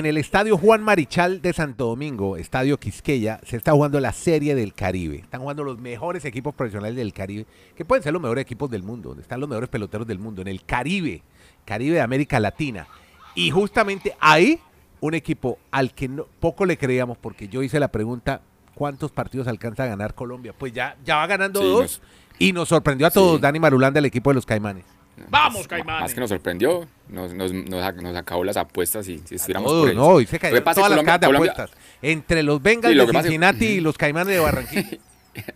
En 0.00 0.06
el 0.06 0.16
estadio 0.16 0.56
Juan 0.56 0.82
Marichal 0.82 1.42
de 1.42 1.52
Santo 1.52 1.84
Domingo, 1.84 2.38
estadio 2.38 2.80
Quisqueya, 2.80 3.38
se 3.44 3.58
está 3.58 3.72
jugando 3.72 4.00
la 4.00 4.14
Serie 4.14 4.54
del 4.54 4.72
Caribe. 4.72 5.16
Están 5.16 5.42
jugando 5.42 5.62
los 5.62 5.78
mejores 5.78 6.24
equipos 6.24 6.54
profesionales 6.54 6.96
del 6.96 7.12
Caribe, 7.12 7.44
que 7.76 7.84
pueden 7.84 8.02
ser 8.02 8.14
los 8.14 8.22
mejores 8.22 8.40
equipos 8.40 8.70
del 8.70 8.82
mundo, 8.82 9.10
donde 9.10 9.20
están 9.20 9.40
los 9.40 9.48
mejores 9.50 9.68
peloteros 9.68 10.06
del 10.06 10.18
mundo, 10.18 10.40
en 10.40 10.48
el 10.48 10.64
Caribe, 10.64 11.20
Caribe 11.66 11.96
de 11.96 12.00
América 12.00 12.40
Latina. 12.40 12.86
Y 13.34 13.50
justamente 13.50 14.16
ahí, 14.20 14.58
un 15.00 15.12
equipo 15.12 15.58
al 15.70 15.92
que 15.92 16.08
no- 16.08 16.24
poco 16.40 16.64
le 16.64 16.78
creíamos, 16.78 17.18
porque 17.18 17.48
yo 17.48 17.62
hice 17.62 17.78
la 17.78 17.88
pregunta, 17.88 18.40
¿cuántos 18.74 19.10
partidos 19.12 19.48
alcanza 19.48 19.82
a 19.84 19.86
ganar 19.88 20.14
Colombia? 20.14 20.54
Pues 20.58 20.72
ya, 20.72 20.96
ya 21.04 21.16
va 21.16 21.26
ganando 21.26 21.60
Sí, 21.60 21.66
dos. 21.68 21.80
nos- 21.82 22.02
y 22.38 22.54
nos 22.54 22.70
sorprendió 22.70 23.06
a 23.06 23.10
todos 23.10 23.36
Sí. 23.36 23.42
Dani 23.42 23.60
Marulán 23.60 23.92
del 23.92 24.06
equipo 24.06 24.30
de 24.30 24.34
los 24.36 24.46
Caimanes. 24.46 24.86
Vamos, 25.28 25.68
Caimanes. 25.68 26.00
Más 26.04 26.14
que 26.14 26.20
nos 26.20 26.30
sorprendió, 26.30 26.86
nos, 27.10 27.34
nos, 27.34 27.52
nos, 27.52 27.94
nos 27.96 28.16
acabó 28.16 28.44
las 28.44 28.56
apuestas 28.56 29.08
y 29.08 29.18
si 29.24 29.34
estuviéramos 29.36 29.70
Todo, 29.70 29.80
por 29.82 29.90
ellos. 29.90 30.02
no, 30.08 30.20
y 30.20 30.26
se 30.26 30.38
cayeron 30.38 30.62
todas 30.64 30.76
las 30.76 30.88
Colombia- 30.88 31.04
cajas 31.06 31.20
de 31.20 31.26
Colombia- 31.26 31.52
apuestas. 31.52 31.78
Entre 32.02 32.42
los 32.42 32.62
Bengals 32.62 32.92
Sí, 32.92 32.96
lo 32.96 33.06
de 33.06 33.18
es- 33.18 33.62
y 33.62 33.80
los 33.80 33.98
Caimanes 33.98 34.28
de 34.34 34.40
Barranquilla. 34.40 34.98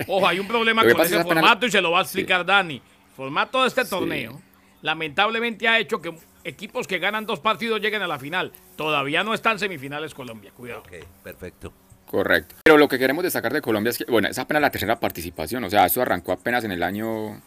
Ojo, 0.06 0.28
hay 0.28 0.38
un 0.38 0.46
problema 0.46 0.82
con 0.82 1.00
es 1.00 1.12
ese 1.12 1.22
formato 1.22 1.66
y 1.66 1.70
se 1.70 1.80
lo 1.80 1.90
va 1.90 1.98
a 2.00 2.02
explicar 2.02 2.44
Dani. 2.46 2.76
El 2.76 2.82
formato 3.16 3.62
de 3.62 3.68
este 3.68 3.84
torneo 3.84 4.40
lamentablemente 4.82 5.66
ha 5.68 5.78
hecho 5.78 6.00
que 6.00 6.14
equipos 6.44 6.86
que 6.86 6.98
ganan 6.98 7.26
dos 7.26 7.40
partidos 7.40 7.80
lleguen 7.80 8.02
a 8.02 8.06
la 8.06 8.18
final. 8.18 8.52
Todavía 8.76 9.24
no 9.24 9.34
están 9.34 9.58
semifinales 9.58 10.14
Colombia, 10.14 10.52
cuidado. 10.56 10.80
ok, 10.80 10.92
perfecto. 11.22 11.72
Correcto. 12.06 12.54
Pero 12.64 12.76
lo 12.78 12.86
que 12.86 12.98
queremos 12.98 13.24
destacar 13.24 13.52
de 13.52 13.60
Colombia 13.62 13.90
es 13.90 13.98
que, 13.98 14.04
bueno, 14.04 14.28
es 14.28 14.38
apenas 14.38 14.60
la 14.60 14.70
tercera 14.70 15.00
participación, 15.00 15.64
o 15.64 15.70
sea, 15.70 15.86
eso 15.86 16.02
arrancó 16.02 16.32
apenas 16.32 16.62
en 16.64 16.70
el 16.72 16.82
año 16.82 17.40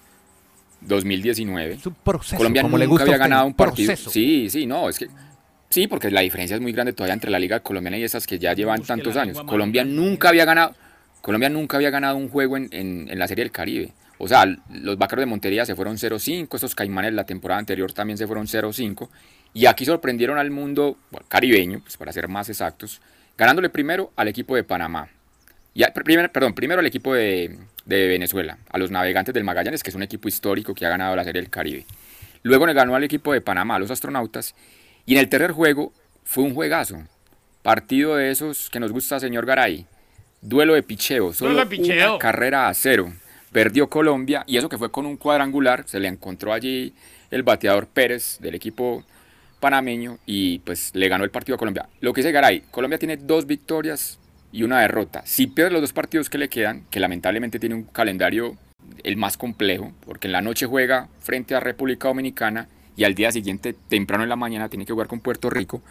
2019. 0.82 1.74
Es 1.74 1.86
un 1.86 1.94
proceso. 1.96 2.38
Colombia 2.38 2.62
como 2.62 2.78
le 2.78 2.86
nunca 2.86 3.04
gusta 3.04 3.12
a 3.12 3.16
había 3.16 3.18
ganado 3.18 3.46
un 3.48 3.54
partido. 3.54 3.88
proceso. 3.88 4.10
Sí, 4.10 4.50
sí, 4.50 4.66
no, 4.66 4.90
es 4.90 5.00
que 5.00 5.08
sí, 5.70 5.88
porque 5.88 6.10
la 6.12 6.22
diferencia 6.22 6.56
es 6.56 6.62
muy 6.62 6.72
grande 6.72 6.94
todavía 6.94 7.14
entre 7.14 7.32
la 7.32 7.40
liga 7.40 7.60
colombiana 7.62 7.98
y 7.98 8.04
esas 8.04 8.26
que 8.28 8.40
ya 8.40 8.54
llevan 8.54 8.78
Busque 8.80 8.94
tantos 8.94 9.16
años. 9.18 9.42
Colombia 9.44 9.84
nunca 9.84 10.30
había 10.30 10.46
ganado, 10.46 10.76
Colombia 11.22 11.50
nunca 11.50 11.78
había 11.78 11.90
ganado 11.90 12.16
un 12.18 12.30
juego 12.30 12.58
en, 12.58 12.70
en- 12.72 13.08
en 13.10 13.20
la 13.20 13.28
Serie 13.28 13.44
del 13.44 13.52
Caribe. 13.52 13.92
O 14.20 14.28
sea, 14.28 14.46
los 14.72 14.98
Vaqueros 14.98 15.22
de 15.22 15.26
Montería 15.28 15.66
se 15.66 15.76
fueron 15.76 15.98
0-5, 15.98 16.56
estos 16.56 16.74
Caimanes 16.74 17.14
la 17.14 17.26
temporada 17.26 17.60
anterior 17.60 17.92
también 17.94 18.18
se 18.18 18.26
fueron 18.26 18.48
0-5 18.48 19.10
y 19.54 19.68
aquí 19.68 19.86
sorprendieron 19.86 20.40
al 20.40 20.50
mundo 20.50 20.98
bueno, 21.12 21.26
caribeño, 21.30 21.82
pues 21.82 21.98
para 21.98 22.12
ser 22.12 22.28
más 22.28 22.50
exactos, 22.50 23.00
ganándole 23.38 23.70
primero 23.70 24.12
al 24.16 24.28
equipo 24.28 24.56
de 24.56 24.64
Panamá. 24.64 25.10
Y 25.78 25.86
primero, 25.92 26.32
perdón, 26.32 26.56
primero 26.56 26.80
al 26.80 26.88
equipo 26.88 27.14
de, 27.14 27.56
de 27.86 28.08
Venezuela, 28.08 28.58
a 28.72 28.80
los 28.80 28.90
Navegantes 28.90 29.32
del 29.32 29.44
Magallanes, 29.44 29.84
que 29.84 29.92
es 29.92 29.96
un 29.96 30.02
equipo 30.02 30.28
histórico 30.28 30.74
que 30.74 30.88
ha 30.88 30.90
ganado 30.90 31.16
la 31.16 31.24
Serie 31.24 31.40
del 31.40 31.52
Caribe. 31.52 31.86
Luego 32.42 32.66
le 32.66 32.74
ganó 32.74 32.96
al 32.96 33.04
equipo 33.04 33.32
de 33.32 33.42
Panamá, 33.42 33.76
a 33.76 33.80
los 33.80 33.92
astronautas. 33.92 34.56
Y 35.06 35.14
en 35.14 35.20
el 35.20 35.30
tercer 35.30 35.52
juego 35.52 35.94
fue 36.24 36.46
un 36.46 36.56
juegazo. 36.56 37.04
Partido 37.62 38.16
de 38.16 38.32
esos 38.32 38.72
que 38.72 38.80
nos 38.80 38.92
gusta, 38.92 39.20
señor 39.20 39.46
Garay. 39.46 39.86
Duelo 40.42 40.74
de 40.74 40.82
picheo. 40.82 41.32
Solo 41.32 41.52
Duelo 41.52 41.70
de 41.70 41.78
picheo. 41.78 42.10
una 42.14 42.20
carrera 42.20 42.70
a 42.70 42.74
cero. 42.74 43.14
Perdió 43.52 43.88
Colombia 43.88 44.44
y 44.48 44.58
eso 44.58 44.70
que 44.70 44.80
fue 44.80 44.90
con 44.90 45.06
un 45.06 45.16
cuadrangular. 45.16 45.84
Se 45.88 46.00
le 46.00 46.08
encontró 46.08 46.54
allí 46.54 46.96
el 47.30 47.44
bateador 47.44 47.86
Pérez 47.86 48.40
del 48.40 48.56
equipo 48.56 49.04
panameño 49.60 50.18
y 50.26 50.58
pues 50.58 50.96
le 50.96 51.08
ganó 51.08 51.24
el 51.24 51.30
partido 51.30 51.56
a 51.56 51.60
Colombia. 51.60 51.88
Lo 52.02 52.14
que 52.14 52.22
dice 52.22 52.32
Garay, 52.32 52.62
Colombia 52.72 52.98
tiene 52.98 53.18
dos 53.18 53.46
victorias 53.46 54.18
y 54.58 54.64
una 54.64 54.80
derrota. 54.80 55.22
Si 55.24 55.46
pierde 55.46 55.70
los 55.70 55.82
dos 55.82 55.94
partidos 55.94 56.32
que 56.32 56.40
le 56.40 56.50
quedan, 56.50 56.84
que 56.90 57.00
lamentablemente 57.00 57.60
tiene 57.60 57.76
un 57.76 57.84
calendario 57.84 58.58
el 59.04 59.16
más 59.16 59.38
complejo, 59.38 59.94
porque 60.04 60.28
en 60.28 60.32
la 60.32 60.42
noche 60.42 60.66
juega 60.66 61.10
frente 61.20 61.54
a 61.54 61.60
República 61.60 62.08
Dominicana 62.08 62.68
y 62.96 63.04
al 63.04 63.14
día 63.14 63.32
siguiente, 63.32 63.76
temprano 63.88 64.24
en 64.24 64.30
la 64.30 64.36
mañana, 64.36 64.68
tiene 64.68 64.84
que 64.84 64.94
jugar 64.94 65.06
con 65.08 65.20
Puerto 65.20 65.52
Rico. 65.52 65.84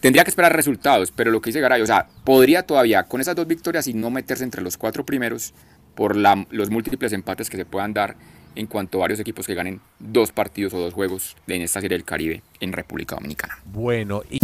Tendría 0.00 0.24
que 0.24 0.30
esperar 0.30 0.52
resultados, 0.52 1.12
pero 1.12 1.30
lo 1.30 1.40
que 1.40 1.50
dice 1.50 1.60
Garay, 1.60 1.80
o 1.80 1.86
sea, 1.86 2.08
podría 2.24 2.64
todavía 2.64 3.04
con 3.04 3.20
esas 3.20 3.36
dos 3.36 3.46
victorias 3.46 3.86
y 3.86 3.94
no 3.94 4.10
meterse 4.10 4.42
entre 4.42 4.62
los 4.62 4.76
cuatro 4.76 5.06
primeros 5.06 5.54
por 5.94 6.16
los 6.16 6.70
múltiples 6.70 7.12
empates 7.12 7.48
que 7.48 7.56
se 7.56 7.64
puedan 7.64 7.94
dar 7.94 8.16
en 8.56 8.66
cuanto 8.66 8.98
a 8.98 9.02
varios 9.02 9.20
equipos 9.20 9.46
que 9.46 9.54
ganen 9.54 9.80
dos 10.00 10.32
partidos 10.32 10.74
o 10.74 10.80
dos 10.80 10.92
juegos 10.92 11.36
en 11.46 11.62
esta 11.62 11.80
serie 11.80 11.96
del 11.96 12.04
Caribe 12.04 12.42
en 12.58 12.72
República 12.72 13.14
Dominicana. 13.14 13.58
Bueno, 13.64 14.22
y 14.28 14.40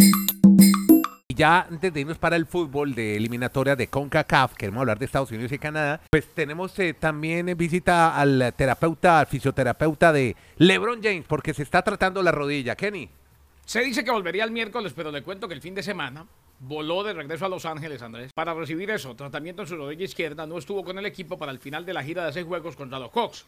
ya 1.38 1.60
antes 1.60 1.94
de 1.94 2.00
irnos 2.00 2.18
para 2.18 2.34
el 2.34 2.46
fútbol 2.46 2.96
de 2.96 3.16
eliminatoria 3.16 3.76
de 3.76 3.86
CONCACAF, 3.86 4.54
queremos 4.54 4.80
hablar 4.80 4.98
de 4.98 5.04
Estados 5.04 5.30
Unidos 5.30 5.52
y 5.52 5.58
Canadá, 5.58 6.00
pues 6.10 6.26
tenemos 6.34 6.76
eh, 6.80 6.94
también 6.94 7.56
visita 7.56 8.18
al 8.18 8.52
terapeuta, 8.56 9.20
al 9.20 9.26
fisioterapeuta 9.28 10.12
de 10.12 10.34
LeBron 10.56 11.00
James, 11.00 11.24
porque 11.28 11.54
se 11.54 11.62
está 11.62 11.82
tratando 11.82 12.22
la 12.24 12.32
rodilla. 12.32 12.74
Kenny. 12.74 13.08
Se 13.64 13.80
dice 13.82 14.02
que 14.02 14.10
volvería 14.10 14.42
el 14.42 14.50
miércoles, 14.50 14.92
pero 14.96 15.12
le 15.12 15.22
cuento 15.22 15.46
que 15.46 15.54
el 15.54 15.60
fin 15.60 15.76
de 15.76 15.82
semana 15.84 16.26
voló 16.58 17.04
de 17.04 17.12
regreso 17.12 17.46
a 17.46 17.48
Los 17.48 17.66
Ángeles, 17.66 18.02
Andrés, 18.02 18.32
para 18.32 18.52
recibir 18.52 18.90
eso, 18.90 19.14
tratamiento 19.14 19.62
en 19.62 19.68
su 19.68 19.76
rodilla 19.76 20.04
izquierda. 20.04 20.44
No 20.44 20.58
estuvo 20.58 20.82
con 20.82 20.98
el 20.98 21.06
equipo 21.06 21.38
para 21.38 21.52
el 21.52 21.60
final 21.60 21.86
de 21.86 21.92
la 21.92 22.02
gira 22.02 22.26
de 22.26 22.32
seis 22.32 22.46
juegos 22.46 22.74
contra 22.74 22.98
los 22.98 23.12
Hawks. 23.12 23.46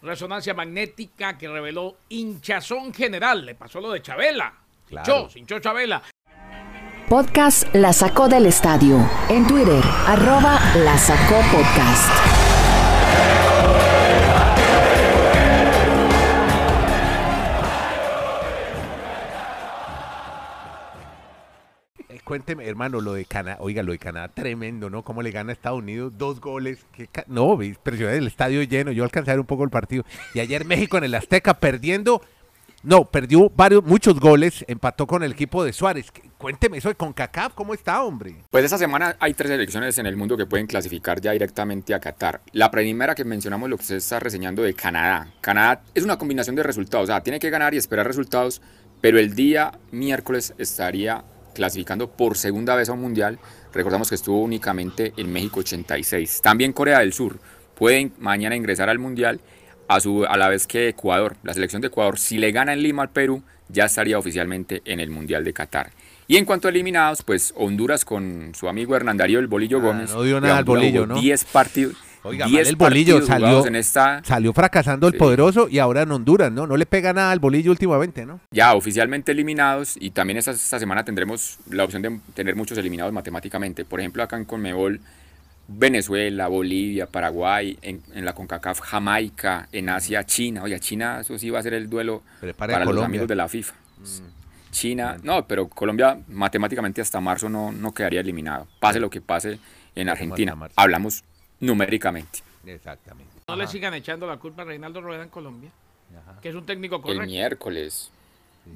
Resonancia 0.00 0.54
magnética 0.54 1.36
que 1.36 1.48
reveló 1.48 1.98
hinchazón 2.08 2.94
general. 2.94 3.44
Le 3.44 3.54
pasó 3.54 3.78
lo 3.78 3.90
de 3.90 4.00
Chabela. 4.00 4.54
Claro. 4.88 5.24
Hinchó, 5.24 5.38
hinchó 5.38 5.60
Chabela. 5.60 6.02
Podcast 7.10 7.74
La 7.74 7.92
Sacó 7.92 8.28
del 8.28 8.46
Estadio. 8.46 9.04
En 9.28 9.44
Twitter, 9.44 9.82
arroba 10.06 10.60
La 10.76 10.96
Sacó 10.96 11.40
Podcast. 11.50 12.08
Eh, 22.08 22.20
cuénteme, 22.22 22.64
hermano, 22.68 23.00
lo 23.00 23.14
de 23.14 23.24
Canadá, 23.24 23.56
oiga, 23.58 23.82
lo 23.82 23.90
de 23.90 23.98
Canadá, 23.98 24.28
tremendo, 24.28 24.88
¿no? 24.88 25.02
Cómo 25.02 25.22
le 25.22 25.32
gana 25.32 25.50
a 25.50 25.54
Estados 25.54 25.80
Unidos 25.80 26.12
dos 26.16 26.40
goles. 26.40 26.86
No, 27.26 27.60
impresionante 27.60 28.18
el 28.18 28.28
estadio 28.28 28.62
lleno. 28.62 28.92
Yo 28.92 29.02
alcancé 29.02 29.32
a 29.32 29.34
ver 29.34 29.40
un 29.40 29.46
poco 29.46 29.64
el 29.64 29.70
partido. 29.70 30.04
Y 30.32 30.38
ayer 30.38 30.64
México 30.64 30.96
en 30.96 31.02
el 31.02 31.16
Azteca 31.16 31.54
perdiendo. 31.54 32.22
No, 32.82 33.04
perdió 33.04 33.50
varios, 33.54 33.84
muchos 33.84 34.18
goles, 34.18 34.64
empató 34.66 35.06
con 35.06 35.22
el 35.22 35.32
equipo 35.32 35.62
de 35.62 35.74
Suárez. 35.74 36.10
Cuénteme 36.38 36.78
eso 36.78 36.88
de 36.88 36.94
CONCACAF, 36.94 37.52
¿cómo 37.52 37.74
está, 37.74 38.02
hombre? 38.02 38.36
Pues 38.50 38.64
esta 38.64 38.78
semana 38.78 39.16
hay 39.20 39.34
tres 39.34 39.50
selecciones 39.50 39.98
en 39.98 40.06
el 40.06 40.16
mundo 40.16 40.34
que 40.34 40.46
pueden 40.46 40.66
clasificar 40.66 41.20
ya 41.20 41.32
directamente 41.32 41.92
a 41.92 42.00
Qatar. 42.00 42.40
La 42.52 42.70
primera 42.70 43.14
que 43.14 43.26
mencionamos, 43.26 43.68
lo 43.68 43.76
que 43.76 43.84
se 43.84 43.96
está 43.98 44.18
reseñando 44.18 44.62
de 44.62 44.72
Canadá. 44.72 45.30
Canadá 45.42 45.82
es 45.94 46.04
una 46.04 46.16
combinación 46.16 46.56
de 46.56 46.62
resultados, 46.62 47.04
o 47.04 47.12
sea, 47.12 47.20
tiene 47.22 47.38
que 47.38 47.50
ganar 47.50 47.74
y 47.74 47.76
esperar 47.76 48.06
resultados, 48.06 48.62
pero 49.02 49.18
el 49.18 49.34
día 49.34 49.72
miércoles 49.90 50.54
estaría 50.56 51.22
clasificando 51.54 52.10
por 52.10 52.38
segunda 52.38 52.76
vez 52.76 52.88
a 52.88 52.94
un 52.94 53.02
mundial. 53.02 53.38
Recordamos 53.74 54.08
que 54.08 54.14
estuvo 54.14 54.40
únicamente 54.40 55.12
en 55.18 55.30
México 55.30 55.60
86. 55.60 56.40
También 56.40 56.72
Corea 56.72 57.00
del 57.00 57.12
Sur 57.12 57.40
puede 57.74 58.10
mañana 58.18 58.56
ingresar 58.56 58.88
al 58.88 58.98
mundial 58.98 59.40
a, 59.94 60.00
su, 60.00 60.24
a 60.24 60.36
la 60.36 60.48
vez 60.48 60.66
que 60.66 60.88
Ecuador. 60.88 61.36
La 61.42 61.52
selección 61.54 61.82
de 61.82 61.88
Ecuador, 61.88 62.18
si 62.18 62.38
le 62.38 62.52
gana 62.52 62.72
en 62.72 62.82
Lima 62.82 63.02
al 63.02 63.10
Perú, 63.10 63.42
ya 63.68 63.84
estaría 63.86 64.18
oficialmente 64.18 64.82
en 64.84 65.00
el 65.00 65.10
mundial 65.10 65.44
de 65.44 65.52
Qatar. 65.52 65.90
Y 66.28 66.36
en 66.36 66.44
cuanto 66.44 66.68
a 66.68 66.70
eliminados, 66.70 67.22
pues 67.22 67.52
Honduras 67.56 68.04
con 68.04 68.52
su 68.54 68.68
amigo 68.68 68.94
Hernán 68.94 69.16
Darío 69.16 69.38
el 69.40 69.48
Bolillo 69.48 69.78
Ah, 69.78 69.82
Gómez. 69.82 70.10
no 70.14 70.22
dio 70.22 70.40
nada 70.40 70.58
al 70.58 70.64
Bolillo, 70.64 71.06
¿no? 71.06 71.20
10 71.20 71.44
partidos. 71.46 71.96
Oiga, 72.22 72.46
10 72.46 72.54
mal 72.58 72.66
el 72.68 72.76
Bolillo 72.76 73.22
salió, 73.26 73.66
en 73.66 73.76
esta, 73.76 74.22
salió 74.24 74.52
fracasando 74.52 75.06
el 75.08 75.14
Sí. 75.14 75.18
poderoso 75.18 75.68
y 75.70 75.78
ahora 75.78 76.02
en 76.02 76.12
Honduras, 76.12 76.52
¿no? 76.52 76.66
No 76.66 76.76
le 76.76 76.84
pega 76.84 77.12
nada 77.14 77.30
al 77.32 77.38
Bolillo 77.40 77.70
últimamente, 77.70 78.26
¿no? 78.26 78.40
ya 78.50 78.74
oficialmente 78.74 79.32
eliminados 79.32 79.96
y 79.98 80.10
también 80.10 80.36
esta, 80.36 80.50
esta 80.50 80.78
semana 80.78 81.02
tendremos 81.04 81.58
la 81.70 81.82
opción 81.82 82.02
de 82.02 82.20
tener 82.34 82.54
muchos 82.56 82.76
eliminados 82.76 83.12
matemáticamente. 83.14 83.84
Por 83.86 84.00
ejemplo, 84.00 84.22
acá 84.22 84.36
en 84.36 84.44
Conmebol, 84.44 85.00
Venezuela, 85.72 86.48
Bolivia, 86.48 87.06
Paraguay, 87.06 87.78
en, 87.80 88.02
en 88.12 88.24
la 88.24 88.32
CONCACAF, 88.34 88.80
Jamaica, 88.80 89.68
en 89.70 89.88
Asia, 89.88 90.24
China. 90.24 90.64
Oye, 90.64 90.78
China, 90.80 91.20
eso 91.20 91.38
sí 91.38 91.48
va 91.48 91.60
a 91.60 91.62
ser 91.62 91.74
el 91.74 91.88
duelo 91.88 92.22
Prepare 92.40 92.72
para 92.72 92.84
los 92.84 93.04
amigos 93.04 93.28
de 93.28 93.36
la 93.36 93.48
FIFA. 93.48 93.74
China, 94.72 95.16
no, 95.22 95.46
pero 95.46 95.68
Colombia 95.68 96.18
matemáticamente 96.28 97.00
hasta 97.00 97.20
marzo 97.20 97.48
no, 97.48 97.70
no 97.70 97.92
quedaría 97.92 98.20
eliminado. 98.20 98.66
Pase 98.80 98.98
lo 98.98 99.10
que 99.10 99.20
pase 99.20 99.58
en 99.94 100.08
Argentina. 100.08 100.56
Hablamos 100.76 101.22
numéricamente. 101.60 102.40
Exactamente. 102.66 103.30
No 103.46 103.56
le 103.56 103.66
sigan 103.66 103.94
echando 103.94 104.26
la 104.26 104.36
culpa 104.38 104.62
a 104.62 104.64
Reinaldo 104.64 105.00
Rueda 105.00 105.22
en 105.22 105.28
Colombia, 105.28 105.70
que 106.42 106.48
es 106.48 106.54
un 106.54 106.66
técnico 106.66 106.96
El 106.96 107.02
correcto. 107.02 107.26
miércoles. 107.26 108.10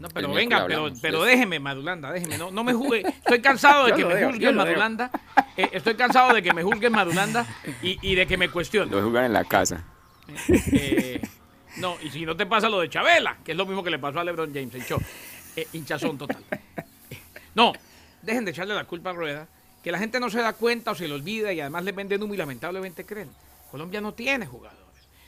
No, 0.01 0.09
pero 0.09 0.29
El 0.29 0.35
venga, 0.35 0.67
pero, 0.67 0.91
pero 1.03 1.23
déjeme, 1.25 1.61
Madulanda, 1.61 2.11
déjeme. 2.11 2.39
No, 2.39 2.51
no 2.51 2.65
me 2.65 2.73
juzgue. 2.73 3.07
Estoy 3.07 3.41
cansado 3.41 3.87
de 3.87 3.93
que 3.95 4.05
me 4.05 4.25
juzguen. 4.25 4.57
Madulanda. 4.57 5.11
Eh, 5.57 5.71
estoy 5.73 5.95
cansado 5.95 6.35
de 6.35 6.43
que 6.43 6.53
me 6.53 6.63
juzguen, 6.63 6.93
Madulanda, 6.93 7.47
y, 7.83 7.99
y 8.03 8.15
de 8.15 8.27
que 8.27 8.37
me 8.37 8.49
cuestionen. 8.51 8.91
Lo 8.91 9.03
juegan 9.03 9.27
en 9.27 9.33
la 9.33 9.45
casa. 9.45 9.85
Eh, 10.49 11.21
no, 11.77 11.97
y 12.03 12.11
si 12.11 12.25
no 12.27 12.37
te 12.37 12.47
pasa 12.47 12.69
lo 12.69 12.81
de 12.81 12.89
Chabela, 12.89 13.39
que 13.45 13.53
es 13.53 13.59
lo 13.59 13.67
mismo 13.67 13.83
que 13.83 13.91
le 13.91 13.99
pasó 13.99 14.21
a 14.21 14.25
LeBron 14.25 14.53
James, 14.53 14.75
hinchó. 14.75 14.99
Eh, 15.57 15.69
hinchazón 15.73 16.19
total. 16.19 16.43
No, 17.55 17.73
dejen 18.23 18.45
de 18.45 18.51
echarle 18.51 18.75
la 18.75 18.85
culpa 18.85 19.11
a 19.11 19.13
Rueda, 19.13 19.47
que 19.83 19.93
la 19.93 19.99
gente 19.99 20.19
no 20.19 20.31
se 20.31 20.41
da 20.41 20.55
cuenta 20.55 20.91
o 20.91 20.95
se 20.95 21.07
le 21.07 21.15
olvida 21.15 21.53
y 21.53 21.61
además 21.61 21.85
le 21.85 21.93
venden 21.93 22.23
humo 22.23 22.35
y 22.35 22.37
lamentablemente 22.37 23.07
creen. 23.07 23.31
Colombia 23.71 24.01
no 24.01 24.15
tiene 24.15 24.47
jugadores. 24.47 24.85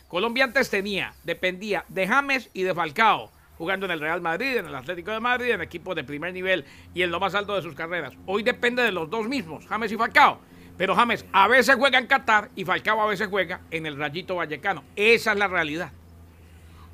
Colombia 0.08 0.44
antes 0.44 0.70
tenía, 0.70 1.14
dependía 1.24 1.84
de 1.88 2.08
James 2.08 2.48
y 2.52 2.62
de 2.62 2.74
Falcao, 2.74 3.30
jugando 3.58 3.86
en 3.86 3.92
el 3.92 4.00
Real 4.00 4.20
Madrid, 4.20 4.56
en 4.58 4.66
el 4.66 4.74
Atlético 4.74 5.10
de 5.10 5.20
Madrid, 5.20 5.50
en 5.50 5.62
equipos 5.62 5.94
de 5.96 6.04
primer 6.04 6.32
nivel 6.32 6.64
y 6.94 7.02
en 7.02 7.10
lo 7.10 7.18
más 7.20 7.34
alto 7.34 7.54
de 7.56 7.62
sus 7.62 7.74
carreras. 7.74 8.12
Hoy 8.26 8.42
depende 8.42 8.82
de 8.82 8.92
los 8.92 9.08
dos 9.10 9.26
mismos, 9.28 9.66
James 9.66 9.90
y 9.92 9.96
Falcao. 9.96 10.38
Pero 10.76 10.94
James 10.94 11.24
a 11.32 11.48
veces 11.48 11.74
juega 11.76 11.98
en 11.98 12.06
Qatar 12.06 12.50
y 12.54 12.64
Falcao 12.64 13.00
a 13.00 13.06
veces 13.06 13.28
juega 13.28 13.60
en 13.70 13.86
el 13.86 13.96
Rayito 13.96 14.36
Vallecano. 14.36 14.84
Esa 14.94 15.32
es 15.32 15.38
la 15.38 15.48
realidad. 15.48 15.90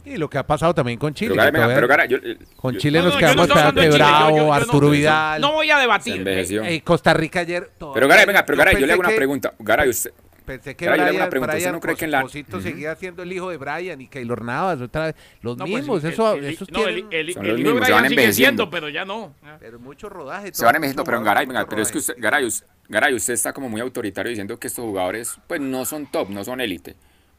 Y 0.04 0.16
lo 0.16 0.28
que 0.28 0.36
ha 0.38 0.44
pasado 0.46 0.74
también 0.74 0.98
con 0.98 1.14
Chile. 1.14 1.30
Pero, 1.30 1.36
Gara, 1.42 1.50
que 1.50 1.52
venga, 1.52 1.64
todavía- 1.66 1.76
pero, 1.76 1.88
Gara, 1.88 2.06
yo- 2.06 2.16
eh, 2.18 2.38
con 2.56 2.76
Chile 2.76 2.98
No, 2.98 3.04
nos 3.06 3.14
no, 3.14 3.18
quedamos 3.20 3.48
Pepe 3.74 3.90
Bravo, 3.90 4.30
yo- 4.30 4.36
yo 4.36 4.46
no- 4.46 4.52
Arturo 4.54 4.90
Vidal. 4.90 5.40
No 5.40 5.52
voy 5.52 5.70
a 5.70 5.78
debatir. 5.78 6.22
Eh, 6.26 6.80
Costa 6.84 7.14
Rica 7.14 7.40
ayer. 7.40 7.70
Pero 7.94 8.08
Garay, 8.08 8.26
venga, 8.26 8.44
pero 8.44 8.58
Garay, 8.58 8.80
yo 8.80 8.86
le 8.86 8.92
hago 8.94 9.00
una 9.00 9.08
que- 9.10 9.16
pregunta. 9.16 9.54
Garay, 9.60 9.88
usted, 9.88 10.12
pensé 10.54 10.76
que 10.76 10.88
Brian, 10.88 11.14
una 11.16 11.28
pregunta, 11.30 11.52
¿usted 11.54 11.60
Brian 11.62 11.72
no 11.74 11.80
cree 11.80 11.96
que 11.96 12.04
en 12.04 12.10
la- 12.10 12.28
seguía 12.62 12.94
siendo 12.96 13.22
el 13.22 13.32
hijo 13.32 13.50
de 13.50 13.56
Brian 13.56 14.00
y 14.00 14.08
Keylor 14.08 14.42
Navas 14.44 14.80
otra 14.80 15.06
vez. 15.06 15.14
Los 15.40 15.56
No, 15.56 15.64
pues, 15.64 15.76
mismos, 15.76 16.04
eso, 16.04 16.34
el- 16.34 16.44
esos 16.44 16.70
no, 16.70 16.86
el, 16.86 16.94
tienen- 16.94 17.12
el, 17.12 17.34
Son 17.34 17.44
el 17.44 17.50
los 17.52 17.60
hijo 17.60 17.68
de 17.68 17.74
mismos, 17.74 17.86
se 17.86 17.92
van 17.92 18.08
sigue 18.08 18.32
siendo, 18.32 18.62
envejeciendo. 18.64 18.70
pero 18.70 18.88
ya 18.88 19.04
no. 19.04 19.34
pero 19.60 19.78
mucho 19.80 20.08
rodaje. 20.08 20.50
Se 20.52 20.64
van 20.64 20.76
envejeciendo, 20.76 21.04
pero 21.04 21.18
en 21.18 21.24
Garay, 21.24 21.46
venga, 21.46 21.66
pero 21.66 21.82
es 21.82 21.90
que 21.92 21.98
usted, 21.98 22.14
Garay, 22.18 22.48
Garay, 22.88 23.14
usted 23.14 23.34
está 23.34 23.52
como 23.52 23.68
muy 23.68 23.80
autoritario 23.80 24.30
diciendo 24.30 24.58
que 24.58 24.66
estos 24.66 24.84
jugadores, 24.84 25.36
pues 25.46 25.60
no 25.60 25.84
son 25.84 26.10
top, 26.10 26.28
no 26.30 26.44
son 26.44 26.60
élite, 26.60 26.96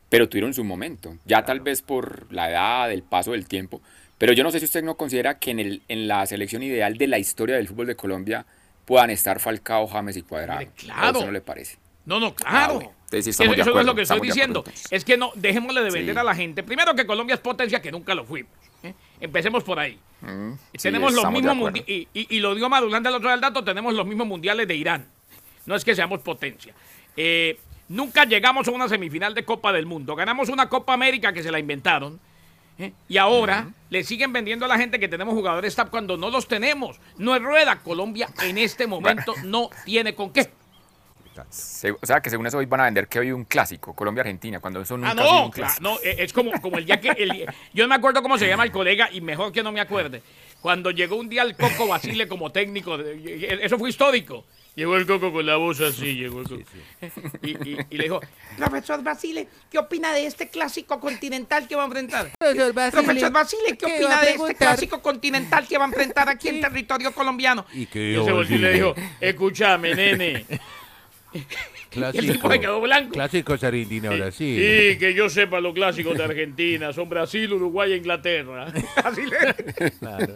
pero 0.10 0.28
tuvieron 0.30 0.54
su 0.54 0.63
momento. 0.63 1.17
Ya 1.26 1.43
tal 1.45 1.60
vez 1.60 1.82
por 1.82 2.32
la 2.34 2.49
edad, 2.49 2.91
el 2.91 3.04
paso 3.04 3.32
del 3.32 3.47
tiempo. 3.47 3.82
Pero 4.17 4.32
yo 4.34 4.43
no 4.43 4.52
sé 4.52 4.60
si 4.60 4.65
usted 4.65 4.84
no 4.84 4.95
considera 4.95 5.38
que 5.38 5.52
en, 5.52 5.60
el, 5.60 5.82
en 5.88 6.08
la 6.08 6.26
selección 6.26 6.63
ideal 6.63 6.97
de 6.97 7.08
la 7.08 7.19
historia 7.19 7.56
del 7.58 7.67
fútbol 7.67 7.88
de 7.88 7.95
Colombia 7.95 8.45
puedan 8.86 9.10
estar 9.10 9.39
Falcao, 9.39 9.88
James 9.88 10.15
y 10.17 10.21
Cuadrado. 10.21 10.60
Mire, 10.60 10.71
¿A 10.71 10.76
claro. 10.76 11.12
usted 11.12 11.26
no 11.26 11.32
le 11.32 11.41
parece? 11.41 11.78
No, 12.06 12.19
no, 12.19 12.34
claro. 12.36 12.76
bueno. 12.76 12.91
Sí 13.21 13.30
eso 13.30 13.43
de 13.43 13.80
es 13.80 13.86
lo 13.86 13.95
que 13.95 14.02
estoy 14.04 14.19
diciendo. 14.21 14.63
Es 14.89 15.06
que 15.06 15.17
no, 15.17 15.32
dejémosle 15.36 15.82
de 15.84 15.91
vender 15.91 16.15
Sí. 16.15 16.19
a 16.19 16.23
la 16.23 16.34
gente. 16.36 16.63
Primero 16.63 16.95
que 16.95 17.06
Colombia 17.06 17.36
es 17.36 17.39
potencia 17.41 17.82
que 17.82 17.91
nunca 17.91 18.15
lo 18.15 18.26
fuimos. 18.26 18.52
¿eh? 18.84 18.93
Empecemos 19.19 19.63
por 19.63 19.80
ahí. 19.80 19.99
Mm, 20.21 20.54
sí, 20.73 20.78
tenemos 20.82 21.13
los 21.13 21.30
mismos 21.32 21.71
y, 21.86 22.08
y- 22.13 22.28
y 22.36 22.39
lo 22.39 22.56
dio 22.56 22.69
Madulán 22.69 23.04
del 23.04 23.13
otro 23.13 23.30
del 23.30 23.41
dato, 23.41 23.63
tenemos 23.63 23.93
los 23.93 24.06
mismos 24.06 24.26
mundiales 24.28 24.67
de 24.67 24.76
Irán. 24.76 25.06
No 25.65 25.76
es 25.76 25.86
que 25.86 25.95
seamos 25.95 26.19
potencia. 26.21 26.73
Eh, 27.15 27.58
nunca 27.89 28.26
llegamos 28.26 28.67
a 28.67 28.71
una 28.71 28.88
semifinal 28.89 29.34
de 29.34 29.45
Copa 29.45 29.71
del 29.71 29.86
Mundo. 29.86 30.15
Ganamos 30.15 30.49
una 30.49 30.67
Copa 30.69 30.93
América 30.93 31.32
que 31.34 31.43
se 31.43 31.52
la 31.52 31.60
inventaron. 31.60 32.19
¿eh? 32.80 32.91
Y 33.08 33.17
ahora 33.17 33.69
le 33.89 34.04
siguen 34.04 34.34
vendiendo 34.34 34.65
a 34.65 34.67
la 34.67 34.78
gente 34.78 34.99
que 34.99 35.08
tenemos 35.08 35.34
jugadores 35.36 35.76
TAP 35.76 35.89
cuando 35.89 36.17
no 36.17 36.30
los 36.30 36.47
tenemos. 36.47 36.99
No 37.17 37.36
es 37.36 37.41
rueda. 37.41 37.80
Colombia 37.80 38.30
en 38.41 38.58
este 38.58 38.88
momento 38.88 39.34
no 39.43 39.69
tiene 39.86 40.15
con 40.15 40.34
qué. 40.34 40.49
Se- 41.49 41.91
o 41.91 41.99
sea, 42.05 42.21
que 42.21 42.29
según 42.29 42.45
eso 42.47 42.57
hoy 42.57 42.65
van 42.65 42.81
a 42.81 42.83
vender 42.85 43.07
que 43.07 43.19
hoy 43.19 43.31
un 43.31 43.45
clásico, 43.45 43.93
Colombia-Argentina, 43.95 44.59
cuando 44.59 44.81
eso 44.81 44.95
nunca 44.97 45.09
Ah, 45.09 45.11
ha 45.11 45.15
sido 45.23 45.31
no, 45.33 45.45
un 45.45 45.51
clásico. 45.51 45.81
no, 45.83 45.95
eh, 46.03 46.15
es 46.19 46.33
como, 46.33 46.51
como 46.61 46.77
el 46.77 46.85
día 46.85 46.99
que. 47.01 47.09
el- 47.09 47.45
yo 47.73 47.83
no 47.83 47.87
me 47.89 47.95
acuerdo 47.95 48.21
cómo 48.21 48.37
se 48.37 48.47
llama 48.47 48.63
el 48.63 48.71
colega 48.71 49.09
y 49.11 49.21
mejor 49.21 49.51
que 49.51 49.63
no 49.63 49.71
me 49.71 49.79
acuerde. 49.81 50.21
Cuando 50.61 50.91
llegó 50.91 51.17
un 51.17 51.27
día 51.29 51.41
el 51.43 51.55
Coco 51.57 51.87
Basile 51.87 52.27
como 52.27 52.51
técnico, 52.51 52.97
de- 52.97 53.59
eso 53.61 53.77
fue 53.77 53.89
histórico. 53.89 54.45
Llegó 54.75 54.95
el 54.95 55.05
Coco 55.05 55.31
con 55.31 55.45
la 55.45 55.55
voz 55.57 55.81
así, 55.81 56.15
llegó 56.15 56.39
el 56.41 56.47
Coco. 56.49 56.61
Y, 57.43 57.51
y- 57.51 57.77
y 57.91 57.97
le 57.97 58.03
dijo: 58.05 58.19
Profesor 58.57 59.03
Basile, 59.03 59.47
¿qué 59.69 59.77
opina 59.77 60.11
de 60.13 60.25
este 60.25 60.47
clásico 60.49 60.99
continental 60.99 61.67
que 61.67 61.75
va 61.75 61.83
a 61.83 61.85
enfrentar? 61.85 62.31
Profesor 62.39 62.73
Basile, 62.73 63.03
Profesor 63.03 63.31
Basile, 63.31 63.67
¿qué 63.67 63.77
¿qué 63.77 63.85
va 63.91 63.97
opina 63.97 64.21
de 64.21 64.31
este 64.31 64.55
clásico 64.55 65.01
continental 65.01 65.67
que 65.67 65.77
va 65.77 65.83
a 65.83 65.87
enfrentar 65.89 66.27
aquí 66.27 66.47
en 66.47 66.61
territorio 66.61 67.11
colombiano? 67.13 67.65
¿Y 67.73 67.85
qué 67.85 68.13
Y 68.13 68.15
ese 68.15 68.53
y 68.55 68.57
le 68.57 68.73
dijo: 68.73 68.95
Escúchame, 69.21 69.93
nene. 69.93 70.45
Clásico. 71.89 72.49
se 72.51 72.59
quedó 72.59 72.81
blanco. 72.81 73.11
Clásicos 73.13 73.63
Argentina, 73.63 74.09
Brasil. 74.09 74.57
Y 74.93 74.97
que 74.97 75.13
yo 75.13 75.29
sepa 75.29 75.59
los 75.61 75.73
clásicos 75.73 76.17
de 76.17 76.23
Argentina 76.23 76.91
son 76.93 77.09
Brasil, 77.09 77.51
Uruguay 77.53 77.93
e 77.93 77.97
Inglaterra. 77.97 78.65
Así 79.03 79.21
le- 79.25 79.91
Claro. 79.91 80.35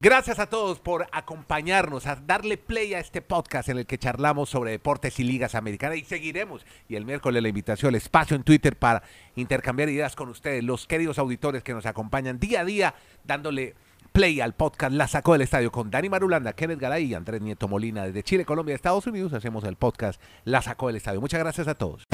Gracias 0.00 0.38
a 0.38 0.46
todos 0.46 0.78
por 0.78 1.06
acompañarnos, 1.10 2.06
a 2.06 2.14
darle 2.14 2.56
play 2.56 2.94
a 2.94 3.00
este 3.00 3.20
podcast 3.20 3.68
en 3.68 3.78
el 3.78 3.86
que 3.86 3.98
charlamos 3.98 4.48
sobre 4.48 4.70
deportes 4.70 5.18
y 5.18 5.24
ligas 5.24 5.56
americanas 5.56 5.98
y 5.98 6.04
seguiremos. 6.04 6.64
Y 6.88 6.94
el 6.94 7.04
miércoles 7.04 7.42
la 7.42 7.48
invitación, 7.48 7.90
el 7.90 7.96
espacio 7.96 8.36
en 8.36 8.44
Twitter 8.44 8.76
para 8.76 9.02
intercambiar 9.34 9.88
ideas 9.88 10.14
con 10.14 10.28
ustedes, 10.28 10.62
los 10.62 10.86
queridos 10.86 11.18
auditores 11.18 11.64
que 11.64 11.72
nos 11.74 11.84
acompañan 11.86 12.38
día 12.38 12.60
a 12.60 12.64
día, 12.64 12.94
dándole 13.24 13.74
play 14.12 14.40
al 14.40 14.54
podcast 14.54 14.92
La 14.92 15.08
Sacó 15.08 15.32
del 15.32 15.42
Estadio 15.42 15.70
con 15.70 15.90
Dani 15.90 16.08
Marulanda, 16.08 16.52
Kenneth 16.52 16.80
Garay 16.80 17.04
y 17.04 17.14
Andrés 17.14 17.40
Nieto 17.40 17.68
Molina 17.68 18.04
desde 18.04 18.22
Chile, 18.22 18.44
Colombia, 18.44 18.74
Estados 18.74 19.06
Unidos. 19.06 19.32
Hacemos 19.32 19.64
el 19.64 19.76
podcast 19.76 20.20
La 20.44 20.62
Sacó 20.62 20.88
del 20.88 20.96
Estadio. 20.96 21.20
Muchas 21.20 21.40
gracias 21.40 21.68
a 21.68 21.74
todos. 21.74 22.04